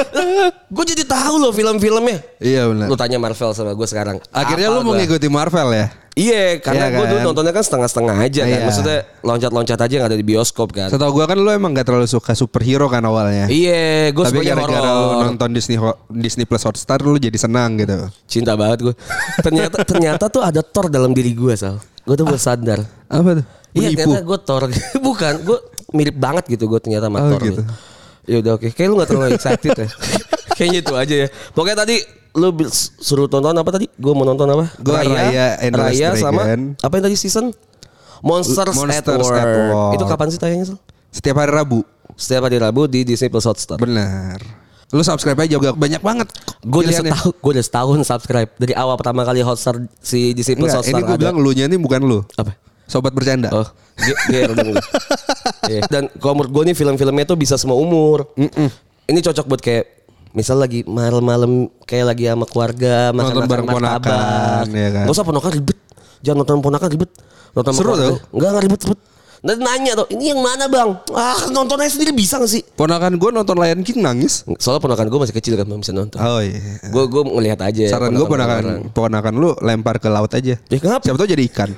[0.76, 2.20] gue jadi tahu loh film-filmnya.
[2.40, 2.86] Iya benar.
[2.88, 4.16] Lu tanya Marvel sama gue sekarang.
[4.32, 5.00] Akhirnya lu mau gua?
[5.04, 5.86] ngikuti Marvel ya?
[6.18, 7.26] Iya, karena Iya gue dulu kan?
[7.32, 8.50] nontonnya kan setengah-setengah aja kan.
[8.60, 8.66] Iya.
[8.66, 10.88] Maksudnya loncat-loncat aja yang ada di bioskop kan.
[10.88, 13.48] Setahu gua kan lu emang gak terlalu suka superhero kan awalnya.
[13.48, 15.76] Iya, gue Tapi gara-gara lu nonton Disney
[16.12, 18.08] Disney Plus Hotstar lu jadi senang gitu.
[18.28, 18.94] Cinta banget gue.
[19.44, 21.80] Ternyata ternyata tuh ada Thor dalam diri gue sal.
[22.04, 22.80] Gue tuh baru sadar.
[23.06, 23.44] Apa tuh?
[23.70, 24.62] Iya ternyata gue Thor.
[25.06, 25.58] Bukan, gue
[25.92, 27.42] mirip banget gitu gue ternyata sama Oh, Thor.
[27.46, 27.62] gitu.
[28.26, 28.68] Ya udah oke.
[28.72, 29.88] Kayak lu gak terlalu excited ya.
[30.58, 31.28] Kayaknya itu aja ya.
[31.54, 31.96] Pokoknya tadi
[32.30, 32.48] lu
[33.00, 33.86] suruh tonton apa tadi?
[33.94, 34.70] Gue mau nonton apa?
[34.78, 36.42] Gua Raya Last Raya sama
[36.78, 37.50] apa yang tadi season?
[38.20, 39.34] Monsters, Monsters at, War.
[39.40, 39.90] at War.
[39.96, 40.76] Itu kapan sih tayangnya?
[41.08, 41.80] Setiap hari Rabu.
[42.14, 43.80] Setiap hari Rabu di Disney Plus Hotstar.
[43.80, 44.38] Benar.
[44.90, 46.28] Lu subscribe aja juga banyak banget.
[46.66, 50.98] Gue udah setahun, gue udah setahun subscribe dari awal pertama kali Hotstar si Enggak, Hotstar
[50.98, 52.26] ini gue bilang lu nya ini bukan lu.
[52.34, 52.58] Apa?
[52.90, 53.54] Sobat bercanda.
[53.54, 53.66] Oh,
[54.30, 54.74] dong lu.
[55.70, 55.86] Iya.
[55.86, 58.34] Dan kalau menurut gue nih film-filmnya tuh bisa semua umur.
[59.06, 59.86] Ini cocok buat kayak
[60.34, 65.04] misal lagi malam-malam kayak lagi sama keluarga makan bareng ponakan, ya kan?
[65.06, 65.78] Gak usah ponakan ribet.
[66.22, 67.10] Jangan nonton ponakan ribet.
[67.54, 68.18] Nonton Seru tau.
[68.34, 69.00] Enggak, enggak ribet, ribet.
[69.40, 70.92] Nanti nanya tuh, ini yang mana bang?
[71.16, 72.60] Ah nonton aja sendiri bisa gak sih?
[72.76, 74.44] Ponakan gue nonton Lion King nangis.
[74.60, 76.20] Soalnya ponakan gue masih kecil kan belum bisa nonton.
[76.20, 76.60] Oh iya.
[76.92, 77.88] Gue gue ngelihat aja.
[77.88, 80.60] Saran gue ponakan ponakan lu lempar ke laut aja.
[80.60, 81.08] Ya kenapa?
[81.08, 81.72] Siapa tau jadi ikan.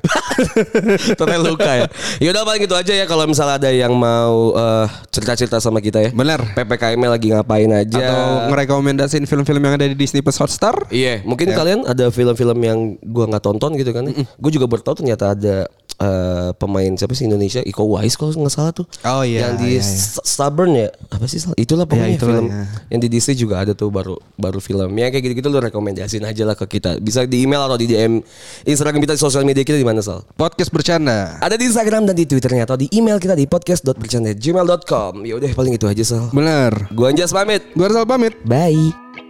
[1.19, 1.87] Total luka ya.
[2.19, 6.03] Ya udah paling gitu aja ya kalau misalnya ada yang mau eh, cerita-cerita sama kita
[6.03, 6.11] ya.
[6.11, 6.43] Bener.
[6.59, 8.03] PPKM lagi ngapain aja.
[8.03, 10.75] Atau ngerekomendasiin film-film yang ada di Disney Plus Hotstar.
[10.91, 14.11] Iya, mungkin kalian ada film-film yang gua nggak tonton gitu kan.
[14.13, 15.71] Gue juga baru tahu ternyata ada
[16.03, 18.87] eh, pemain siapa sih Indonesia Iko Uwais kalau nggak salah tuh.
[19.07, 20.21] Oh, iya, Yang di iya, iya.
[20.27, 20.89] Stubborn ya.
[21.09, 21.39] Apa sih?
[21.39, 21.55] Sal?
[21.55, 22.65] Itulah pokoknya itulah, film iya.
[22.91, 26.57] yang di Disney juga ada tuh baru baru filmnya kayak gitu-gitu lu rekomendasiin aja lah
[26.59, 26.99] ke kita.
[26.99, 28.19] Bisa di email atau di DM
[28.67, 30.27] Instagram kita di sosial media kita di mana Sal?
[30.35, 31.39] Podcast bercanda.
[31.39, 35.13] Ada di Instagram dan di Twitternya atau di email kita di podcast.bercanda@gmail.com.
[35.23, 36.35] Ya udah paling itu aja Sal.
[36.35, 36.91] Bener.
[36.91, 37.63] Gua Anjas pamit.
[37.77, 38.35] Gue harus pamit.
[38.43, 39.22] Bye.